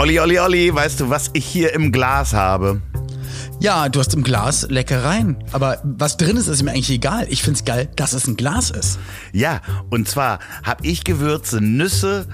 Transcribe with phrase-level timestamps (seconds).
[0.00, 2.80] Olli, Olli, Olli, weißt du, was ich hier im Glas habe?
[3.60, 5.36] Ja, du hast im Glas Leckereien.
[5.52, 7.26] Aber was drin ist, ist mir eigentlich egal.
[7.28, 8.98] Ich find's geil, dass es ein Glas ist.
[9.34, 9.60] Ja,
[9.90, 12.26] und zwar habe ich Gewürze, Nüsse,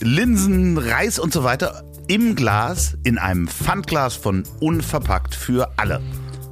[0.00, 6.00] Linsen, Reis und so weiter im Glas in einem Pfandglas von Unverpackt für alle.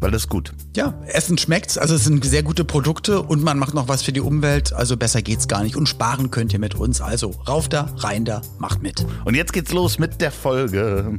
[0.00, 0.52] weil das ist gut.
[0.76, 1.78] Ja, Essen schmeckt's.
[1.78, 4.72] Also es sind sehr gute Produkte und man macht noch was für die Umwelt.
[4.72, 5.76] Also besser geht's gar nicht.
[5.76, 7.00] Und sparen könnt ihr mit uns.
[7.00, 9.06] Also rauf da, rein da, macht mit.
[9.24, 11.18] Und jetzt geht's los mit der Folge.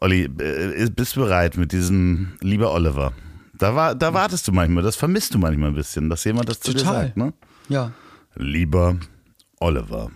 [0.00, 3.12] Olli, äh, bist du bereit mit diesem lieber Oliver?
[3.54, 6.60] Da, war, da wartest du manchmal, das vermisst du manchmal ein bisschen, dass jemand das
[6.60, 7.04] zu dir Total.
[7.06, 7.32] sagt, ne?
[7.68, 7.92] Ja.
[8.36, 8.96] Lieber
[9.58, 10.10] Oliver.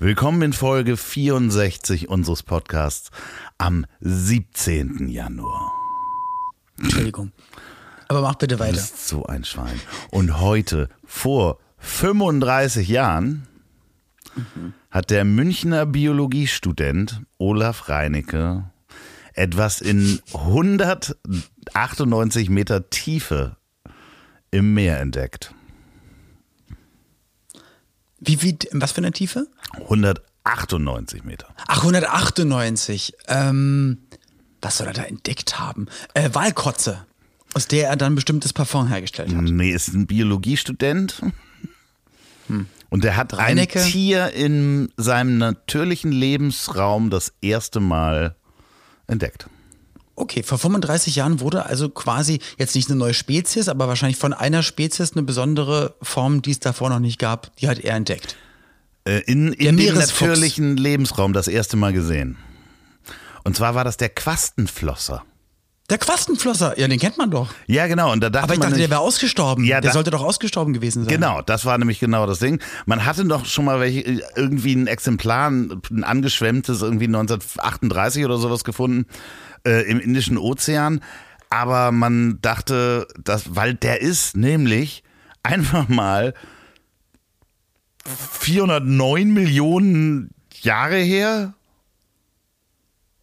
[0.00, 3.10] Willkommen in Folge 64 unseres Podcasts
[3.58, 5.08] am 17.
[5.08, 5.72] Januar.
[6.80, 7.30] Entschuldigung.
[8.08, 8.72] Aber mach bitte Du weiter.
[8.72, 9.80] bist so ein Schwein.
[10.10, 13.46] Und heute, vor 35 Jahren,
[14.92, 18.70] hat der Münchner Biologiestudent Olaf Reinecke
[19.32, 23.56] etwas in 198 Meter Tiefe
[24.50, 25.54] im Meer entdeckt.
[28.20, 29.48] Wie, wie, was für eine Tiefe?
[29.80, 31.48] 198 Meter.
[31.66, 33.14] Ach, 198.
[33.28, 33.96] Ähm,
[34.60, 35.86] was soll er da entdeckt haben?
[36.12, 37.06] Äh, Walkotze,
[37.54, 39.42] aus der er dann bestimmtes Parfum hergestellt hat.
[39.42, 41.22] Nee, ist ein Biologiestudent.
[42.92, 43.82] Und der hat ein Reinecke?
[43.82, 48.36] Tier in seinem natürlichen Lebensraum das erste Mal
[49.06, 49.46] entdeckt.
[50.14, 54.34] Okay, vor 35 Jahren wurde also quasi jetzt nicht eine neue Spezies, aber wahrscheinlich von
[54.34, 58.36] einer Spezies eine besondere Form, die es davor noch nicht gab, die hat er entdeckt.
[59.06, 62.36] Äh, in, in dem natürlichen Lebensraum das erste Mal gesehen.
[63.42, 65.24] Und zwar war das der Quastenflosser.
[65.92, 67.52] Der Quastenflosser, ja, den kennt man doch.
[67.66, 68.12] Ja, genau.
[68.12, 69.62] Und da dachte Aber ich man dachte, der nämlich- wäre ausgestorben.
[69.66, 71.12] Ja, der sollte doch ausgestorben gewesen sein.
[71.12, 72.62] Genau, das war nämlich genau das Ding.
[72.86, 78.38] Man hatte doch schon mal welche, irgendwie ein Exemplar, ein ein angeschwemmtes, irgendwie 1938 oder
[78.38, 79.04] sowas gefunden
[79.66, 81.02] äh, im Indischen Ozean.
[81.50, 85.02] Aber man dachte, dass, weil der ist nämlich
[85.42, 86.32] einfach mal
[88.40, 90.30] 409 Millionen
[90.62, 91.52] Jahre her,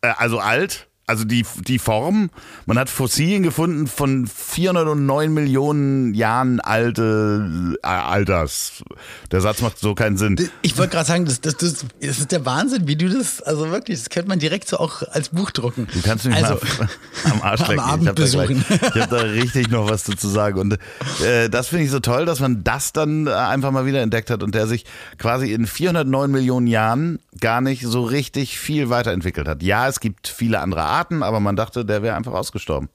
[0.01, 0.85] äh, also alt.
[1.09, 2.29] Also die, die Form,
[2.67, 8.83] man hat Fossilien gefunden von 409 Millionen Jahren alte äh, Alters.
[9.31, 10.37] Der Satz macht so keinen Sinn.
[10.61, 13.97] Ich wollte gerade sagen, das, das, das, ist der Wahnsinn, wie du das, also wirklich,
[13.97, 15.87] das könnte man direkt so auch als Buch drucken.
[15.91, 16.89] Du kannst mich also, mal
[17.25, 17.79] am Arsch am lecken.
[17.83, 18.65] Abend ich habe da, gleich- besuchen.
[18.95, 20.59] ich hab da richtig noch was dazu sagen.
[20.59, 20.77] Und
[21.25, 24.29] äh, das finde ich so toll, dass man das dann äh, einfach mal wieder entdeckt
[24.29, 24.85] hat und der sich
[25.17, 29.63] quasi in 409 Millionen Jahren gar nicht so richtig viel weiterentwickelt hat.
[29.63, 32.89] Ja, es gibt viele andere Arten, aber man dachte, der wäre einfach ausgestorben.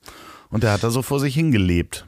[0.50, 2.04] Und der hat da so vor sich hingelebt.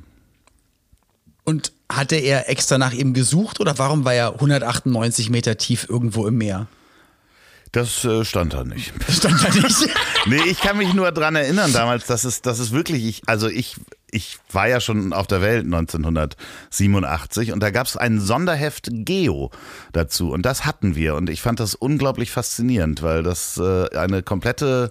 [1.44, 6.26] Und hatte er extra nach ihm gesucht oder warum war er 198 Meter tief irgendwo
[6.26, 6.66] im Meer?
[7.76, 8.94] Das äh, stand da nicht.
[9.06, 9.88] Das stand da nicht.
[10.26, 13.48] Nee, ich kann mich nur dran erinnern damals, dass es, dass es wirklich, ich, also
[13.48, 13.76] ich,
[14.10, 19.50] ich war ja schon auf der Welt 1987 und da gab es ein Sonderheft Geo
[19.92, 24.22] dazu und das hatten wir und ich fand das unglaublich faszinierend, weil das äh, eine
[24.22, 24.90] komplette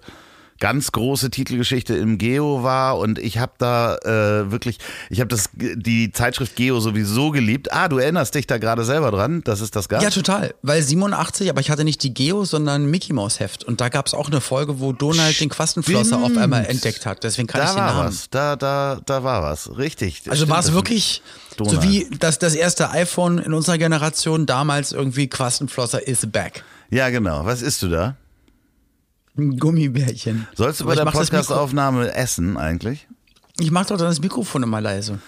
[0.59, 4.77] ganz große Titelgeschichte im Geo war und ich habe da äh, wirklich,
[5.09, 7.73] ich habe das die Zeitschrift Geo sowieso geliebt.
[7.73, 10.01] Ah, du erinnerst dich da gerade selber dran, dass es das gab?
[10.01, 10.55] Ja, total.
[10.61, 13.63] Weil 87, aber ich hatte nicht die Geo, sondern Mickey Mouse Heft.
[13.65, 17.23] Und da gab es auch eine Folge, wo Donald den Quastenflosser auf einmal entdeckt hat.
[17.23, 18.07] Deswegen kann da ich den war Namen.
[18.07, 20.21] was, da, da, da war was, richtig.
[20.25, 21.21] Also Stimmt, war es wirklich
[21.57, 21.83] so Donald.
[21.83, 26.63] wie das, das erste iPhone in unserer Generation damals irgendwie Quastenflosser is back.
[26.89, 27.43] Ja, genau.
[27.45, 28.15] Was isst du da?
[29.37, 30.47] Ein Gummibärchen.
[30.55, 33.07] Sollst du bei der Podcastaufnahme essen eigentlich?
[33.59, 35.19] Ich mach doch dann das Mikrofon immer leise.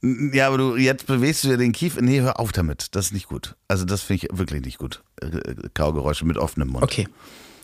[0.00, 2.00] Ja, aber du jetzt bewegst du dir den Kiefer.
[2.00, 2.94] Nee, hör auf damit.
[2.94, 3.56] Das ist nicht gut.
[3.66, 5.02] Also das finde ich wirklich nicht gut.
[5.20, 6.84] Äh, Kaugeräusche mit offenem Mund.
[6.84, 7.08] Okay.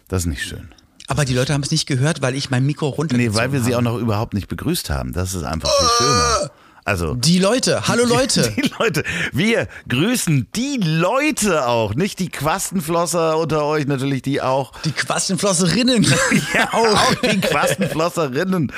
[0.09, 0.69] Das ist nicht schön.
[1.07, 3.17] Aber die Leute haben es nicht gehört, weil ich mein Mikro runter.
[3.17, 5.13] Nee, weil wir sie auch noch überhaupt nicht begrüßt haben.
[5.13, 6.51] Das ist einfach viel schöner.
[6.85, 8.51] Also Die Leute, hallo Leute.
[8.57, 14.79] Die Leute, wir grüßen die Leute auch, nicht die Quastenflosser unter euch, natürlich die auch.
[14.83, 16.05] Die Quastenflosserinnen.
[16.55, 18.71] Ja, auch die Quastenflosserinnen.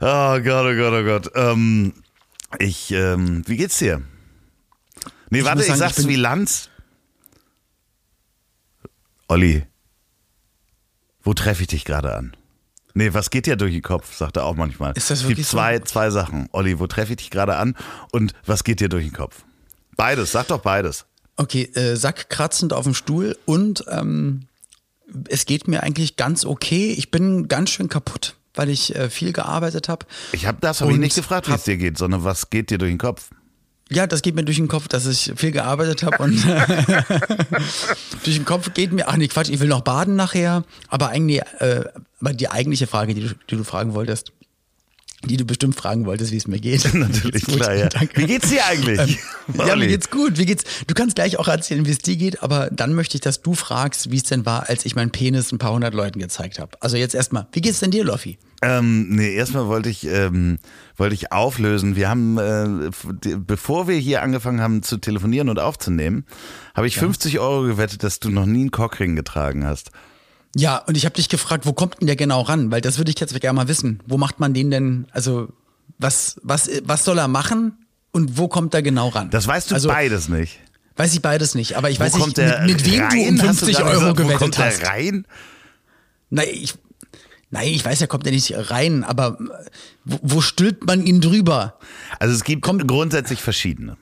[0.00, 1.30] Oh Gott, oh Gott, oh Gott.
[1.34, 1.92] Ähm,
[2.58, 4.00] ich, ähm, wie geht's dir?
[5.30, 6.70] Nee, warte, muss ich sagen, sag's ich wie Lanz.
[9.28, 9.66] Olli,
[11.22, 12.36] wo treffe ich dich gerade an?
[12.94, 14.92] Nee, was geht dir durch den Kopf, sagt er auch manchmal.
[14.96, 15.56] Ist das es gibt wirklich so?
[15.56, 16.48] zwei, zwei Sachen.
[16.52, 17.76] Olli, wo treffe ich dich gerade an
[18.12, 19.44] und was geht dir durch den Kopf?
[19.96, 21.04] Beides, sag doch beides.
[21.36, 24.42] Okay, äh, sackkratzend auf dem Stuhl und ähm,
[25.28, 26.92] es geht mir eigentlich ganz okay.
[26.96, 30.06] Ich bin ganz schön kaputt, weil ich äh, viel gearbeitet habe.
[30.32, 32.70] Ich habe das habe ich nicht gefragt, wie hab- es dir geht, sondern was geht
[32.70, 33.30] dir durch den Kopf?
[33.92, 36.44] Ja, das geht mir durch den Kopf, dass ich viel gearbeitet habe und
[38.24, 41.40] durch den Kopf geht mir, ach nee, Quatsch, ich will noch baden nachher, aber eigentlich,
[41.58, 41.84] äh,
[42.20, 44.32] aber die eigentliche Frage, die du, die du fragen wolltest,
[45.24, 46.94] die du bestimmt fragen wolltest, wie es mir geht.
[46.94, 47.88] Natürlich, Gut, klar, ja.
[47.88, 48.20] danke.
[48.20, 49.18] Wie geht's dir eigentlich?
[49.66, 50.38] Ja, mir geht's gut.
[50.38, 50.62] Wie geht's?
[50.86, 53.54] Du kannst gleich auch erzählen, wie es dir geht, aber dann möchte ich, dass du
[53.54, 56.70] fragst, wie es denn war, als ich meinen Penis ein paar hundert Leuten gezeigt habe.
[56.80, 58.38] Also jetzt erstmal, wie geht's denn dir, Loffi?
[58.62, 60.58] Ähm, nee, erstmal wollte ich, ähm,
[60.96, 61.96] wollte ich auflösen.
[61.96, 62.90] Wir haben, äh,
[63.38, 66.26] bevor wir hier angefangen haben zu telefonieren und aufzunehmen,
[66.76, 69.90] habe ich 50 Euro gewettet, dass du noch nie einen Cockring getragen hast.
[70.56, 72.70] Ja, und ich habe dich gefragt, wo kommt denn der genau ran?
[72.70, 74.00] Weil das würde ich jetzt gerne mal wissen.
[74.06, 75.48] Wo macht man den denn, also
[75.98, 79.30] was, was, was soll er machen und wo kommt er genau ran?
[79.30, 80.58] Das weißt du also, beides nicht.
[80.96, 83.48] Weiß ich beides nicht, aber ich Wo weiß kommt nicht, mit, mit wem du um
[83.48, 84.82] Hast 50 gerade Euro gesagt, gewettet kommt hast.
[84.82, 85.26] der rein?
[86.30, 86.74] Nein, ich,
[87.50, 89.38] nein, ich weiß, er kommt ja nicht rein, aber
[90.04, 91.78] wo, wo stülpt man ihn drüber?
[92.18, 93.96] Also es gibt grundsätzlich verschiedene.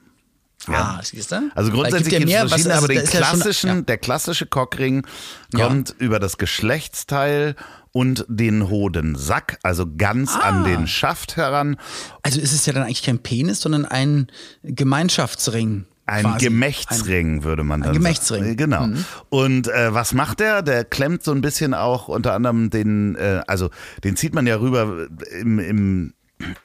[0.66, 1.50] Ah, siehst du?
[1.54, 3.80] Also grundsätzlich gibt ja es was- verschiedene, also aber den ist ja schon- klassischen, ja.
[3.82, 5.06] der klassische Cockring
[5.54, 5.66] Ja.
[5.66, 7.54] kommt über das Geschlechtsteil
[7.92, 10.64] und den Hodensack, also ganz an Ah.
[10.64, 11.76] den Schaft heran.
[12.22, 14.26] Also ist es ja dann eigentlich kein Penis, sondern ein
[14.62, 15.84] Gemeinschaftsring.
[16.06, 16.46] Ein quasi.
[16.46, 18.40] Gemächtsring, würde man dann Gemächtsring.
[18.42, 18.46] Mhm.
[18.46, 18.56] sagen.
[18.56, 18.88] Genau.
[19.28, 20.62] Und äh, was macht der?
[20.62, 23.68] Der klemmt so ein bisschen auch unter anderem den, äh, also
[24.04, 25.06] den zieht man ja rüber
[25.38, 26.14] im, im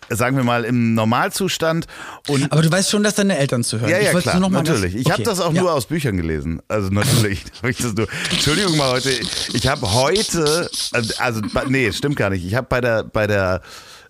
[0.10, 1.88] sagen wir mal, im Normalzustand.
[2.28, 3.90] Und Aber du weißt schon, dass deine Eltern zuhören.
[3.90, 4.96] ja, ja, klar, natürlich.
[4.96, 5.24] Ich habe okay.
[5.24, 5.62] das auch ja.
[5.62, 6.62] nur aus Büchern gelesen.
[6.68, 8.08] Also natürlich habe ich das nur.
[8.32, 9.10] Entschuldigung mal heute.
[9.54, 10.70] Ich habe heute,
[11.18, 12.46] also bei- nee, stimmt gar nicht.
[12.46, 13.62] Ich habe bei der bei der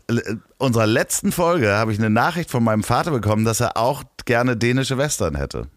[0.09, 4.03] äh, unserer letzten Folge habe ich eine Nachricht von meinem Vater bekommen, dass er auch
[4.25, 5.67] gerne dänische Western hätte.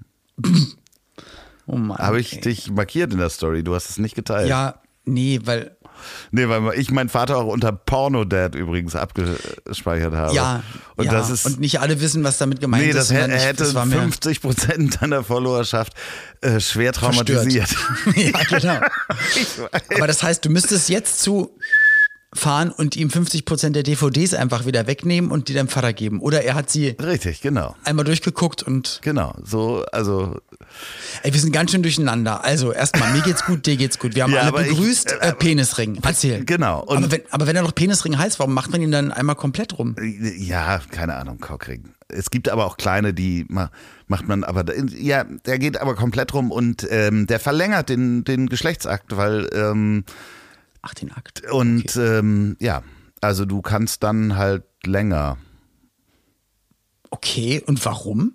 [1.66, 1.98] Oh Mann.
[1.98, 2.40] Habe ich ey.
[2.40, 3.62] dich markiert in der Story?
[3.62, 4.48] Du hast es nicht geteilt.
[4.48, 5.75] Ja, nee, weil.
[6.30, 10.34] Nee, weil ich meinen Vater auch unter Porno-Dad übrigens abgespeichert habe.
[10.34, 10.62] Ja,
[10.96, 11.12] Und ja.
[11.12, 11.46] das ist.
[11.46, 12.96] und nicht alle wissen, was damit gemeint Nee, ist.
[12.96, 15.92] das hätte das mir 50 Prozent deiner Followerschaft
[16.40, 17.68] äh, schwer traumatisiert.
[18.14, 18.80] ja, genau.
[19.96, 21.50] Aber das heißt, du müsstest jetzt zu
[22.36, 26.20] fahren und ihm 50% der DVDs einfach wieder wegnehmen und die deinem Vater geben.
[26.20, 27.74] Oder er hat sie Richtig, genau.
[27.84, 29.34] einmal durchgeguckt und Genau.
[29.44, 30.36] So, also.
[31.22, 32.44] ey, wir sind ganz schön durcheinander.
[32.44, 34.14] Also erstmal, mir geht's gut, dir geht's gut.
[34.14, 35.98] Wir haben Ja, alle aber ich- begrüßt, äh, äh, Penisring.
[36.02, 36.44] Erzähl.
[36.44, 36.84] Genau.
[36.88, 39.78] Aber, wenn, aber wenn er noch Penisring heißt, warum macht man ihn dann einmal komplett
[39.78, 39.96] rum?
[40.38, 41.84] Ja, keine Ahnung, Cockring.
[42.08, 43.70] Es gibt aber auch kleine, die ma-
[44.06, 44.64] macht man, aber
[44.96, 50.04] ja, der geht aber komplett rum und ähm, der verlängert den, den Geschlechtsakt, weil ähm,
[50.86, 51.42] Ach, den Akt.
[51.50, 52.82] und ähm, ja,
[53.20, 55.38] also du kannst dann halt länger,
[57.10, 58.32] Okay, und warum?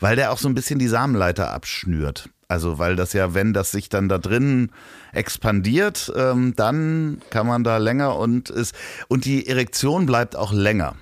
[0.00, 2.30] weil der auch so ein bisschen die Samenleiter abschnürt.
[2.48, 4.70] Also weil das ja, wenn das sich dann da drin
[5.12, 8.74] expandiert, ähm, dann kann man da länger und ist
[9.08, 10.96] und die Erektion bleibt auch länger.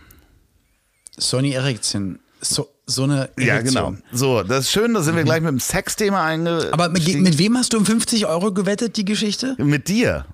[1.17, 2.19] Sony Erektion.
[2.41, 3.47] So, so eine Erektion.
[3.47, 3.95] Ja, genau.
[4.13, 6.69] So, das ist schön, da sind wir gleich mit dem Sexthema einge.
[6.73, 9.55] Aber mit, mit wem hast du um 50 Euro gewettet, die Geschichte?
[9.59, 10.27] Mit dir.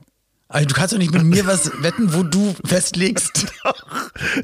[0.49, 3.47] Also, du kannst doch nicht mit mir was wetten, wo du festlegst.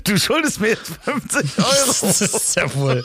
[0.04, 1.87] Du schuldest mir jetzt 50 Euro.
[1.87, 3.04] Das ist ja wohl.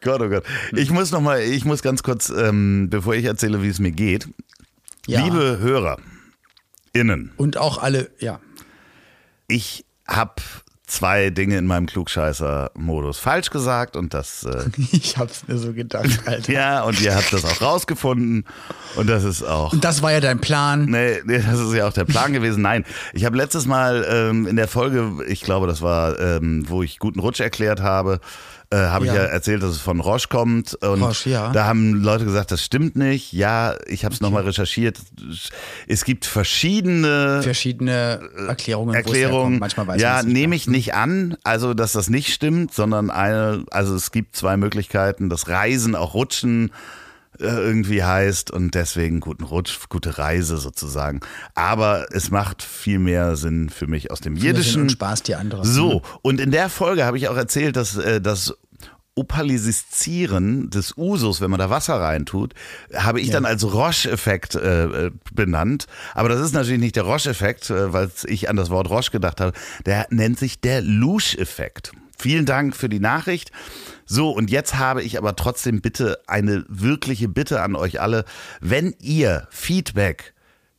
[0.00, 0.44] Gott, oh Gott.
[0.72, 3.92] Ich muss noch mal, ich muss ganz kurz, ähm, bevor ich erzähle, wie es mir
[3.92, 4.28] geht.
[5.06, 5.24] Ja.
[5.24, 5.98] Liebe Hörer,
[6.92, 7.32] innen.
[7.36, 8.40] Und auch alle, ja.
[9.48, 10.34] Ich habe
[10.92, 14.44] zwei Dinge in meinem Klugscheißer-Modus falsch gesagt und das.
[14.44, 16.52] Äh, Ich hab's mir so gedacht, Alter.
[16.52, 18.44] ja, und ihr habt das auch rausgefunden
[18.96, 19.72] und das ist auch.
[19.72, 20.84] Und das war ja dein Plan.
[20.86, 22.62] Nee, nee, das ist ja auch der Plan gewesen.
[22.62, 22.84] Nein,
[23.14, 26.98] ich habe letztes Mal ähm, in der Folge, ich glaube, das war, ähm, wo ich
[26.98, 28.20] guten Rutsch erklärt habe,
[28.72, 29.22] äh, habe ich Ja.
[29.22, 30.74] ja erzählt, dass es von Roche kommt.
[30.82, 31.52] Und Roche, ja.
[31.52, 33.32] da haben Leute gesagt, das stimmt nicht.
[33.32, 34.98] Ja, ich habe es nochmal recherchiert.
[35.86, 38.94] Es gibt verschiedene Verschiedene Erklärungen.
[38.94, 39.58] Erklärungen.
[39.58, 43.94] Manchmal weiß ja, nehme ich nicht an, also dass das nicht stimmt, sondern eine, also
[43.94, 46.72] es gibt zwei Möglichkeiten, dass Reisen auch Rutschen
[47.38, 51.20] irgendwie heißt und deswegen guten Rutsch, gute Reise sozusagen.
[51.54, 54.82] Aber es macht viel mehr Sinn für mich aus dem Jiddischen.
[54.82, 55.64] und Spaß die andere.
[55.64, 58.54] So, und in der Folge habe ich auch erzählt, dass äh, das
[59.14, 62.54] Opalisieren des Usus, wenn man da Wasser reintut,
[62.94, 65.86] habe ich dann als Roche-Effekt äh, äh, benannt.
[66.14, 69.42] Aber das ist natürlich nicht der Roche-Effekt, äh, weil ich an das Wort Roche gedacht
[69.42, 69.52] habe.
[69.84, 71.92] Der nennt sich der Louche-Effekt.
[72.18, 73.50] Vielen Dank für die Nachricht.
[74.14, 78.26] So, und jetzt habe ich aber trotzdem bitte eine wirkliche Bitte an euch alle.
[78.60, 80.34] Wenn ihr Feedback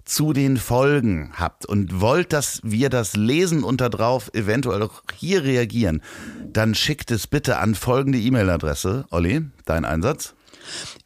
[0.06, 5.02] zu den Folgen habt und wollt, dass wir das lesen und da drauf eventuell auch
[5.16, 6.04] hier reagieren,
[6.46, 9.06] dann schickt es bitte an folgende E-Mail-Adresse.
[9.10, 10.36] Olli, dein Einsatz.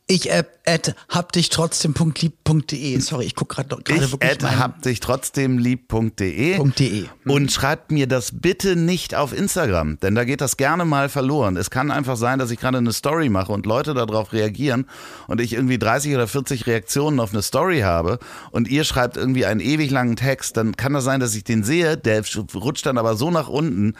[0.09, 2.99] Ich äh, at hab dich trotzdem.lieb.de.
[2.99, 7.05] Sorry, ich gucke gerade gerade Ich wirklich at hab dich trotzdem lieb.de .de.
[7.25, 11.57] und schreibt mir das bitte nicht auf Instagram, denn da geht das gerne mal verloren.
[11.57, 14.85] Es kann einfach sein, dass ich gerade eine Story mache und Leute darauf reagieren
[15.27, 18.19] und ich irgendwie 30 oder 40 Reaktionen auf eine Story habe
[18.51, 21.65] und ihr schreibt irgendwie einen ewig langen Text, dann kann das sein, dass ich den
[21.65, 22.23] sehe, der
[22.55, 23.95] rutscht dann aber so nach unten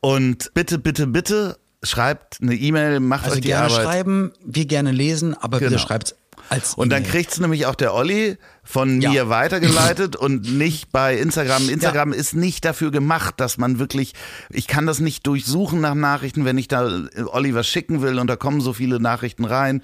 [0.00, 3.84] und bitte, bitte, bitte schreibt eine E-Mail, macht Also euch die gerne Arbeit.
[3.84, 5.82] schreiben, wir gerne lesen, aber bitte Genau.
[5.82, 6.14] schreibt
[6.48, 7.10] als Und dann E-Mail.
[7.12, 9.10] kriegt's nämlich auch der Olli von Ja.
[9.10, 11.68] mir weitergeleitet und nicht bei Instagram.
[11.68, 14.12] Instagram ist nicht dafür gemacht, dass man wirklich,
[14.50, 18.18] ich kann das nicht durchsuchen nach Nachrichten, wenn ich da äh, Olli was schicken will
[18.18, 19.82] und da kommen so viele Nachrichten rein.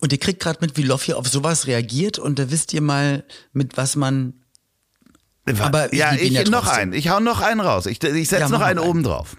[0.00, 3.24] Und ihr kriegt gerade mit, wie Loffi auf sowas reagiert und da wisst ihr mal,
[3.52, 4.34] mit was man.
[5.60, 6.92] Aber ja, ich ja noch einen.
[6.92, 7.86] Ich hau noch einen raus.
[7.86, 8.88] Ich, ich setze Ja, noch einen einen.
[8.88, 9.36] oben drauf.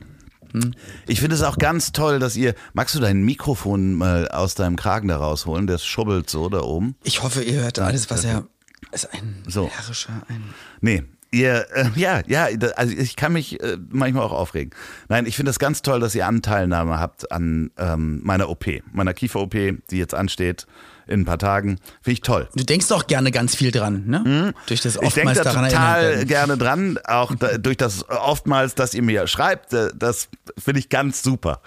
[1.08, 4.76] Ich finde es auch ganz toll, dass ihr, magst du dein Mikrofon mal aus deinem
[4.76, 5.68] Kragen da rausholen?
[5.68, 6.96] Der schubbelt so da oben.
[7.04, 8.46] Ich hoffe, ihr hört alles, was er.
[8.92, 9.70] Ist ein So.
[9.70, 10.44] herrischer, ein.
[10.82, 14.72] Nee, ihr, äh, ja, ja, also ich kann mich äh, manchmal auch aufregen.
[15.10, 19.14] Nein, ich finde es ganz toll, dass ihr Anteilnahme habt an ähm, meiner OP, meiner
[19.14, 20.66] Kiefer-OP, die jetzt ansteht
[21.08, 21.78] in ein paar Tagen.
[22.02, 22.50] Finde ich toll.
[22.56, 24.54] Du denkst auch gerne ganz viel dran, ne?
[24.68, 25.08] Durch das Mhm.
[25.08, 29.02] Ich denke oftmals da daran total gerne dran, auch da, durch das oftmals, dass ihr
[29.02, 31.62] mir schreibt, äh, das finde ich ganz super.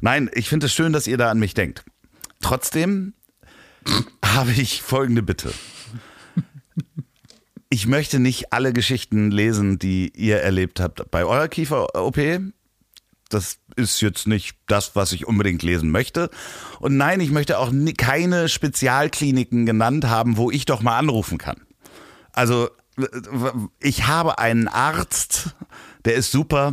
[0.00, 1.84] Nein, ich finde es schön, dass ihr da an mich denkt.
[2.40, 3.14] Trotzdem
[4.24, 5.52] habe ich folgende Bitte.
[7.70, 12.18] Ich möchte nicht alle Geschichten lesen, die ihr erlebt habt bei eurer Kiefer-OP.
[13.28, 16.30] Das ist jetzt nicht das, was ich unbedingt lesen möchte.
[16.80, 21.60] Und nein, ich möchte auch keine Spezialkliniken genannt haben, wo ich doch mal anrufen kann.
[22.32, 22.68] Also
[23.80, 25.54] ich habe einen Arzt,
[26.04, 26.72] der ist super,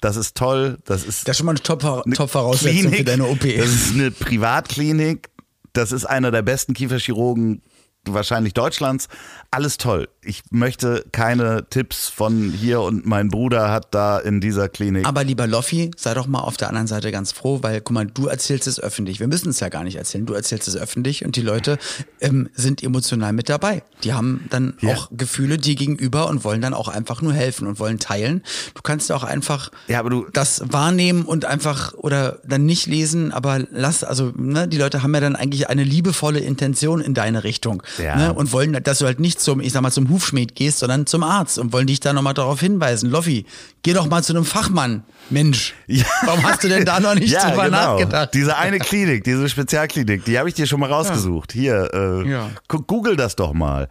[0.00, 3.40] das ist toll, das ist Das ist schon mal eine Top- Top-Voraussetzung für deine OP.
[3.40, 5.30] das ist eine Privatklinik,
[5.72, 7.62] das ist einer der besten Kieferchirurgen
[8.06, 9.08] wahrscheinlich Deutschlands.
[9.50, 10.08] Alles toll.
[10.22, 15.06] Ich möchte keine Tipps von hier und mein Bruder hat da in dieser Klinik.
[15.06, 18.06] Aber lieber Loffi, sei doch mal auf der anderen Seite ganz froh, weil guck mal,
[18.06, 19.20] du erzählst es öffentlich.
[19.20, 20.24] Wir müssen es ja gar nicht erzählen.
[20.26, 21.78] Du erzählst es öffentlich und die Leute
[22.20, 23.82] ähm, sind emotional mit dabei.
[24.04, 24.94] Die haben dann Ja.
[24.94, 28.42] auch Gefühle dir gegenüber und wollen dann auch einfach nur helfen und wollen teilen.
[28.74, 33.32] Du kannst auch einfach Ja, aber du- das wahrnehmen und einfach oder dann nicht lesen,
[33.32, 37.44] aber lass, also ne, die Leute haben ja dann eigentlich eine liebevolle Intention in deine
[37.44, 38.16] Richtung Ja.
[38.16, 41.06] ne, und wollen, dass du halt nicht zum, ich sag mal, zum Hufschmied gehst, sondern
[41.06, 43.10] zum Arzt und wollen dich da nochmal darauf hinweisen.
[43.10, 43.46] Loffi,
[43.82, 45.04] geh doch mal zu einem Fachmann.
[45.30, 46.04] Mensch, Ja.
[46.24, 47.94] warum hast du denn da noch nicht ja, drüber genau.
[47.98, 48.30] nachgedacht?
[48.34, 51.52] Diese eine Klinik, diese Spezialklinik, die habe ich dir schon mal rausgesucht.
[51.52, 52.50] Hier, äh, Ja.
[52.68, 53.88] google das doch mal.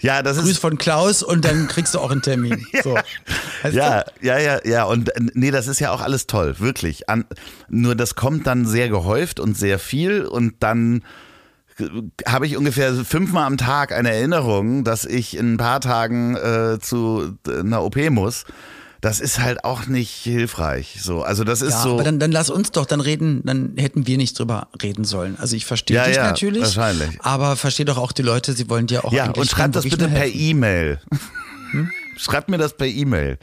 [0.00, 2.66] Ja, das Grüß ist von Klaus und dann kriegst du auch einen Termin.
[2.82, 2.94] So.
[3.62, 4.84] Weißt Ja, ja, ja, ja.
[4.84, 7.08] Und äh, nee, das ist ja auch alles toll, wirklich.
[7.08, 7.24] An,
[7.68, 11.02] nur das kommt dann sehr gehäuft und sehr viel und dann
[12.26, 16.78] habe ich ungefähr fünfmal am Tag eine Erinnerung, dass ich in ein paar Tagen äh,
[16.80, 18.44] zu äh, einer OP muss.
[19.00, 20.96] Das ist halt auch nicht hilfreich.
[21.02, 21.92] So, also das ist Ja, so.
[21.94, 25.36] aber dann, dann lass uns doch dann reden, dann hätten wir nicht drüber reden sollen.
[25.38, 27.20] Also ich verstehe Ja, dich ja, natürlich, wahrscheinlich.
[27.20, 29.84] aber verstehe doch auch die Leute, sie wollen dir auch ja, und schreibt dann das
[29.84, 30.26] bitte per.
[30.26, 31.00] E-Mail.
[32.16, 33.38] Schreibt mir das per E-Mail.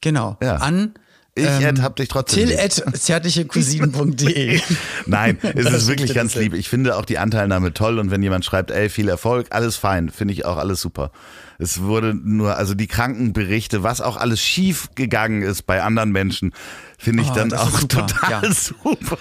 [0.00, 0.36] Genau.
[0.42, 0.56] Ja.
[0.56, 0.94] An
[1.38, 2.48] Ich ähm, hab dich trotzdem.
[2.48, 4.60] Till at zärtlichecousinen.de.
[5.06, 6.54] Nein, es ist wirklich ganz lieb.
[6.54, 10.10] Ich finde auch die Anteilnahme toll und wenn jemand schreibt, ey, viel Erfolg, alles fein,
[10.10, 11.10] finde ich auch alles super.
[11.58, 16.52] Es wurde nur, also die Krankenberichte, was auch alles schief gegangen ist bei anderen Menschen,
[16.98, 18.52] finde ich oh, dann auch total ja.
[18.52, 19.16] super.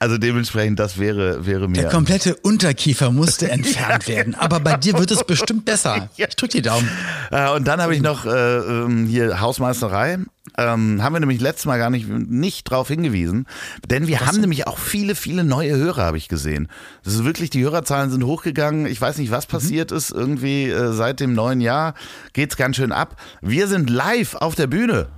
[0.00, 1.82] Also dementsprechend, das wäre, wäre mir.
[1.82, 4.34] Der komplette Unterkiefer musste entfernt werden.
[4.34, 6.10] Aber bei dir wird es bestimmt besser.
[6.18, 6.88] Ich drück die Daumen.
[7.30, 10.18] Äh, und dann habe ich noch äh, ähm, hier Hausmeisterei.
[10.56, 13.46] Ähm, haben wir nämlich letztes Mal gar nicht, nicht drauf hingewiesen.
[13.88, 16.68] Denn wir Was haben nämlich auch viele, viele neue Hörer, habe ich gesehen.
[17.04, 18.86] Das ist wirklich, die Hörerzahlen sind hochgegangen.
[18.86, 19.52] Ich weiß nicht, was mhm.
[19.52, 20.10] passiert ist.
[20.10, 21.94] Irgendwie äh, seit dem neuen Jahr
[22.32, 23.16] geht's ganz schön ab.
[23.40, 25.08] Wir sind live auf der Bühne.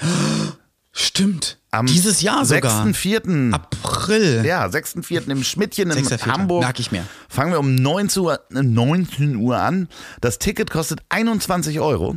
[0.94, 1.58] Stimmt.
[1.70, 2.86] Am Dieses Jahr sogar.
[2.86, 3.54] 6.4.
[3.54, 4.44] April.
[4.44, 5.30] Ja, 6.4.
[5.30, 6.26] im Schmidtchen in 6.
[6.26, 6.62] Hamburg.
[6.62, 7.06] Merke ich mir.
[7.30, 9.88] Fangen wir um 19 Uhr, 19 Uhr an.
[10.20, 12.16] Das Ticket kostet 21 Euro.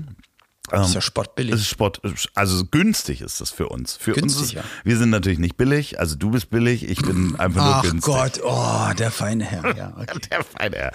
[0.69, 1.53] Das ist ja spottbillig.
[1.53, 2.01] Ist Spott,
[2.33, 3.95] also günstig ist das für uns.
[3.97, 4.63] Für günstig, uns ist, ja.
[4.83, 8.01] Wir sind natürlich nicht billig, also du bist billig, ich bin einfach nur Ach günstig.
[8.01, 9.77] Gott, oh, der feine Herr.
[9.77, 10.19] Ja, okay.
[10.31, 10.91] der feine Herr.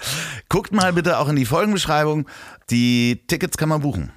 [0.49, 2.27] Guckt mal bitte auch in die Folgenbeschreibung.
[2.69, 4.11] Die Tickets kann man buchen.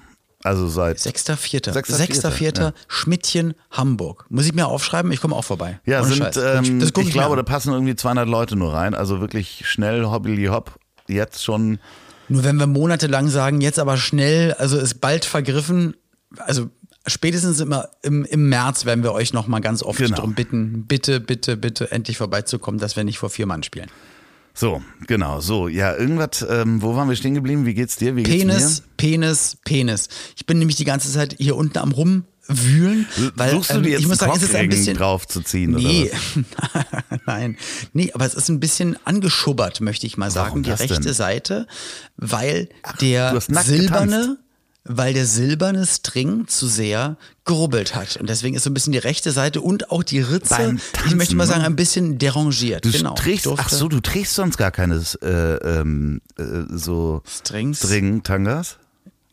[0.45, 1.71] Also seit 6.4.
[1.71, 2.59] 6.4.
[2.59, 2.73] Ja.
[2.87, 4.25] Schmidtchen, Hamburg.
[4.29, 5.11] Muss ich mir aufschreiben?
[5.11, 5.79] Ich komme auch vorbei.
[5.85, 8.93] Ja, sind, ähm, ich, ich glaube, da passen irgendwie 200 Leute nur rein.
[8.93, 10.77] Also wirklich schnell, hobbily hopp.
[11.07, 11.79] Jetzt schon
[12.27, 15.95] nur wenn wir monatelang sagen, jetzt aber schnell, also ist bald vergriffen,
[16.37, 16.69] also
[17.05, 20.15] spätestens immer im, im März werden wir euch noch mal ganz oft genau.
[20.15, 23.89] darum bitten, bitte, bitte, bitte endlich vorbeizukommen, dass wir nicht vor vier Mann spielen.
[24.57, 25.67] So, genau, so.
[25.67, 27.65] Ja, irgendwas, ähm, wo waren wir stehen geblieben?
[27.65, 28.15] Wie geht's dir?
[28.15, 28.87] Wie geht's Penis, mir?
[28.95, 30.07] Penis, Penis.
[30.37, 33.05] Ich bin nämlich die ganze Zeit hier unten am Rum wühlen.
[33.35, 35.71] Weil, Suchst du dir jetzt ich muss sagen, es ist ein bisschen drauf zu ziehen?
[35.71, 36.09] Nee,
[37.25, 37.57] nein,
[37.91, 41.13] nee, aber es ist ein bisschen angeschubbert, möchte ich mal sagen, Warum die rechte denn?
[41.13, 41.67] Seite,
[42.15, 44.39] weil Ach, der silberne, getanzt.
[44.85, 48.99] Weil der silberne String zu sehr gerubbelt hat und deswegen ist so ein bisschen die
[48.99, 52.85] rechte Seite und auch die Ritze, Tanzen, ich möchte mal sagen, ein bisschen derangiert.
[52.85, 53.15] Du genau.
[53.15, 58.77] trägst, ach so, du trägst sonst gar keine äh, ähm, äh, so Strings, String Tangas?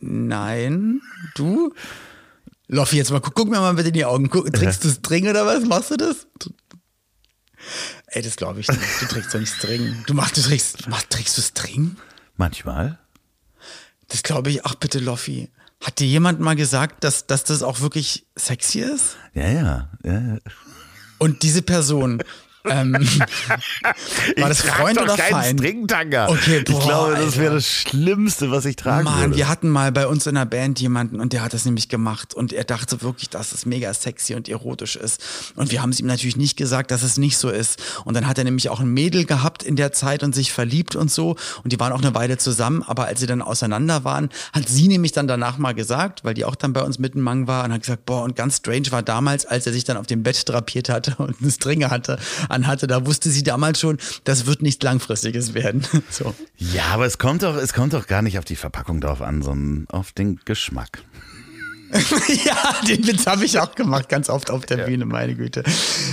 [0.00, 1.00] Nein,
[1.35, 1.73] du?
[2.69, 4.30] Loffi, jetzt mal, guck, guck, mir mal bitte in die Augen.
[4.30, 5.65] Guck, trägst du String oder was?
[5.67, 6.26] Machst du das?
[8.06, 8.80] Ey, das glaube ich nicht.
[9.00, 10.02] Du trägst doch nicht String.
[10.06, 11.97] Du machst, du trägst, mach, trägst du String?
[12.36, 12.99] Manchmal.
[14.12, 14.64] Das glaube ich.
[14.66, 15.48] Ach bitte, Loffi.
[15.82, 19.16] Hat dir jemand mal gesagt, dass, dass das auch wirklich sexy ist?
[19.34, 20.38] Ja, ja, ja.
[21.18, 22.22] Und diese Person
[22.64, 22.92] ähm,
[24.36, 25.60] war das Freund oder Feind?
[25.60, 26.28] Stringtanga.
[26.28, 29.36] Okay, boah, ich glaube, das wäre das Schlimmste, was ich tragen Mann, würde.
[29.36, 32.34] wir hatten mal bei uns in der Band jemanden und der hat das nämlich gemacht
[32.34, 35.22] und er dachte wirklich, dass es mega sexy und erotisch ist.
[35.56, 37.82] Und wir haben es ihm natürlich nicht gesagt, dass es nicht so ist.
[38.04, 40.96] Und dann hat er nämlich auch ein Mädel gehabt in der Zeit und sich verliebt
[40.96, 41.36] und so.
[41.64, 44.88] Und die waren auch eine Weile zusammen, aber als sie dann auseinander waren, hat sie
[44.88, 47.64] nämlich dann danach mal gesagt, weil die auch dann bei uns mit dem Mang war
[47.64, 50.22] und hat gesagt, boah, und ganz strange war damals, als er sich dann auf dem
[50.22, 52.18] Bett drapiert hatte und eine Stringe hatte,
[52.52, 55.82] anhatte, da wusste sie damals schon, das wird nichts Langfristiges werden.
[56.10, 56.34] So.
[56.58, 59.41] Ja, aber es kommt doch, es kommt doch gar nicht auf die Verpackung drauf an,
[59.41, 61.02] sondern auf den Geschmack.
[62.45, 62.57] ja,
[62.89, 64.83] den Witz habe ich auch gemacht, ganz oft auf der.
[64.83, 65.63] Bühne, meine Güte.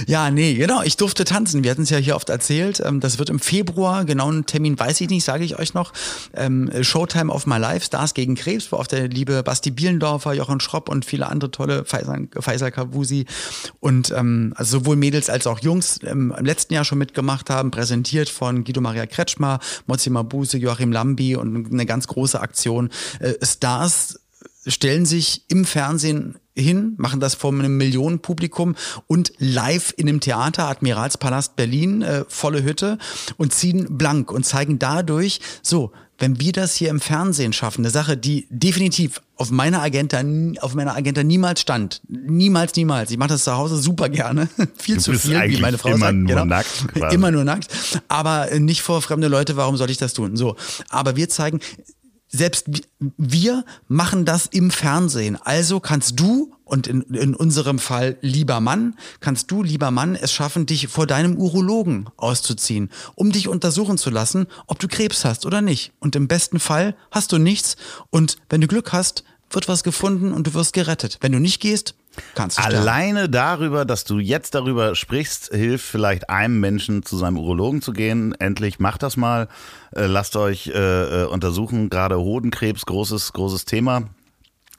[0.06, 1.64] Ja, nee, genau, ich durfte tanzen.
[1.64, 2.82] Wir hatten es ja hier oft erzählt.
[2.86, 5.94] Ähm, das wird im Februar, genau einen Termin weiß ich nicht, sage ich euch noch.
[6.34, 10.60] Ähm, Showtime of My Life, Stars gegen Krebs, wo auch der liebe Basti Bielendorfer, Jochen
[10.60, 13.26] Schropp und viele andere tolle Faisal, Faisal Kavusi
[13.80, 18.30] und ähm, also sowohl Mädels als auch Jungs im letzten Jahr schon mitgemacht haben, präsentiert
[18.30, 22.90] von Guido Maria Kretschmer, Mozi Mabuse, Joachim Lambi und eine ganz große Aktion.
[23.20, 24.20] Äh, Stars
[24.66, 28.76] stellen sich im Fernsehen hin, machen das vor einem Millionenpublikum
[29.08, 32.98] und live in einem Theater, Admiralspalast Berlin, äh, volle Hütte
[33.38, 37.92] und ziehen blank und zeigen dadurch, so, wenn wir das hier im Fernsehen schaffen, eine
[37.92, 40.22] Sache, die definitiv auf meiner Agenda,
[40.62, 42.02] auf meiner Agenda niemals stand.
[42.10, 43.10] Niemals, niemals.
[43.10, 44.50] Ich mache das zu Hause super gerne.
[44.78, 46.18] viel du zu viel, wie meine Frau immer sagt.
[46.18, 46.46] Nur genau.
[46.46, 47.16] nackt, quasi.
[47.16, 47.70] Immer nur nackt.
[48.10, 50.36] Aber nicht vor fremde Leute, warum soll ich das tun?
[50.36, 50.58] So.
[50.90, 51.62] Aber wir zeigen,
[52.30, 52.68] selbst
[53.18, 55.36] wir machen das im Fernsehen.
[55.36, 60.32] Also kannst du, und in, in unserem Fall lieber Mann, kannst du, lieber Mann, es
[60.32, 65.46] schaffen, dich vor deinem Urologen auszuziehen, um dich untersuchen zu lassen, ob du Krebs hast
[65.48, 65.92] oder nicht.
[66.00, 67.76] Und im besten Fall hast du nichts.
[68.12, 71.18] Und wenn du Glück hast, wird was gefunden und du wirst gerettet.
[71.22, 71.96] Wenn du nicht gehst,
[72.36, 72.64] kannst du.
[72.64, 77.94] Alleine darüber, dass du jetzt darüber sprichst, hilft vielleicht einem Menschen zu seinem Urologen zu
[77.94, 78.34] gehen.
[78.40, 79.48] Endlich macht das mal.
[79.96, 81.90] Äh, lasst euch äh, äh untersuchen.
[81.90, 84.04] Gerade Hodenkrebs, großes, großes Thema.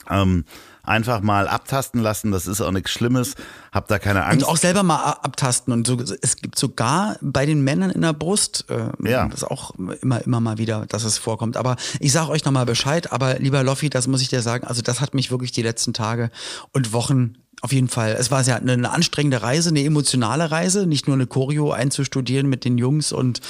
[0.08, 0.44] Ähm,
[0.82, 2.32] einfach mal abtasten lassen.
[2.32, 3.34] Das ist auch nichts Schlimmes.
[3.72, 4.44] Hab da keine Angst.
[4.46, 5.72] Und auch selber mal abtasten.
[5.72, 9.26] Und so, es gibt sogar bei den Männern in der Brust, äh, Ja.
[9.28, 11.56] das ist auch immer, immer mal wieder, dass es vorkommt.
[11.56, 13.12] Aber ich sage euch nochmal Bescheid.
[13.12, 15.92] Aber lieber Loffi, das muss ich dir sagen, also das hat mich wirklich die letzten
[15.92, 16.30] Tage
[16.72, 18.16] und Wochen auf jeden Fall.
[18.18, 22.64] Es war ja eine, anstrengende Reise, eine emotionale Reise, nicht nur eine Choreo einzustudieren mit
[22.64, 23.40] den Jungs und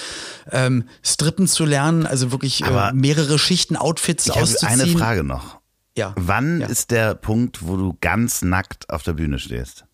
[0.50, 4.80] ähm, Strippen zu lernen, also wirklich äh, mehrere Schichten Outfits ich habe auszuziehen.
[4.80, 5.59] eine Frage noch.
[5.96, 6.14] Ja.
[6.16, 6.66] Wann ja.
[6.68, 9.84] ist der Punkt, wo du ganz nackt auf der Bühne stehst?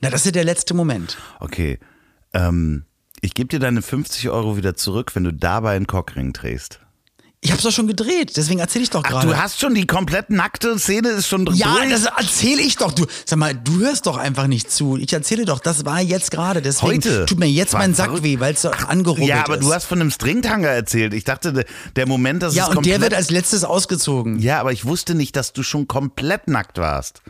[0.00, 1.18] Na, das ist der letzte Moment.
[1.40, 1.78] Okay.
[2.32, 2.84] Ähm,
[3.20, 6.80] ich gebe dir deine 50 Euro wieder zurück, wenn du dabei einen Cockring trägst.
[7.46, 9.26] Ich hab's doch schon gedreht, deswegen erzähle ich doch gerade.
[9.26, 11.90] du hast schon die komplett nackte Szene ist schon Ja, durch?
[11.90, 12.90] das erzähle ich doch.
[12.90, 14.96] Du, sag mal, du hörst doch einfach nicht zu.
[14.96, 16.62] Ich erzähle doch, das war jetzt gerade.
[16.62, 17.26] Deswegen Heute.
[17.26, 18.24] tut mir jetzt mein Sack verrückt.
[18.24, 19.62] weh, weil es so angerubbelt ja, aber ist.
[19.62, 21.12] du hast von einem Stringtanger erzählt.
[21.12, 22.94] Ich dachte, der- Moment, dass ja, es und komplett...
[22.94, 24.38] der wird als letztes ausgezogen.
[24.38, 27.20] ja, aber ich wusste nicht, dass du schon komplett nackt warst.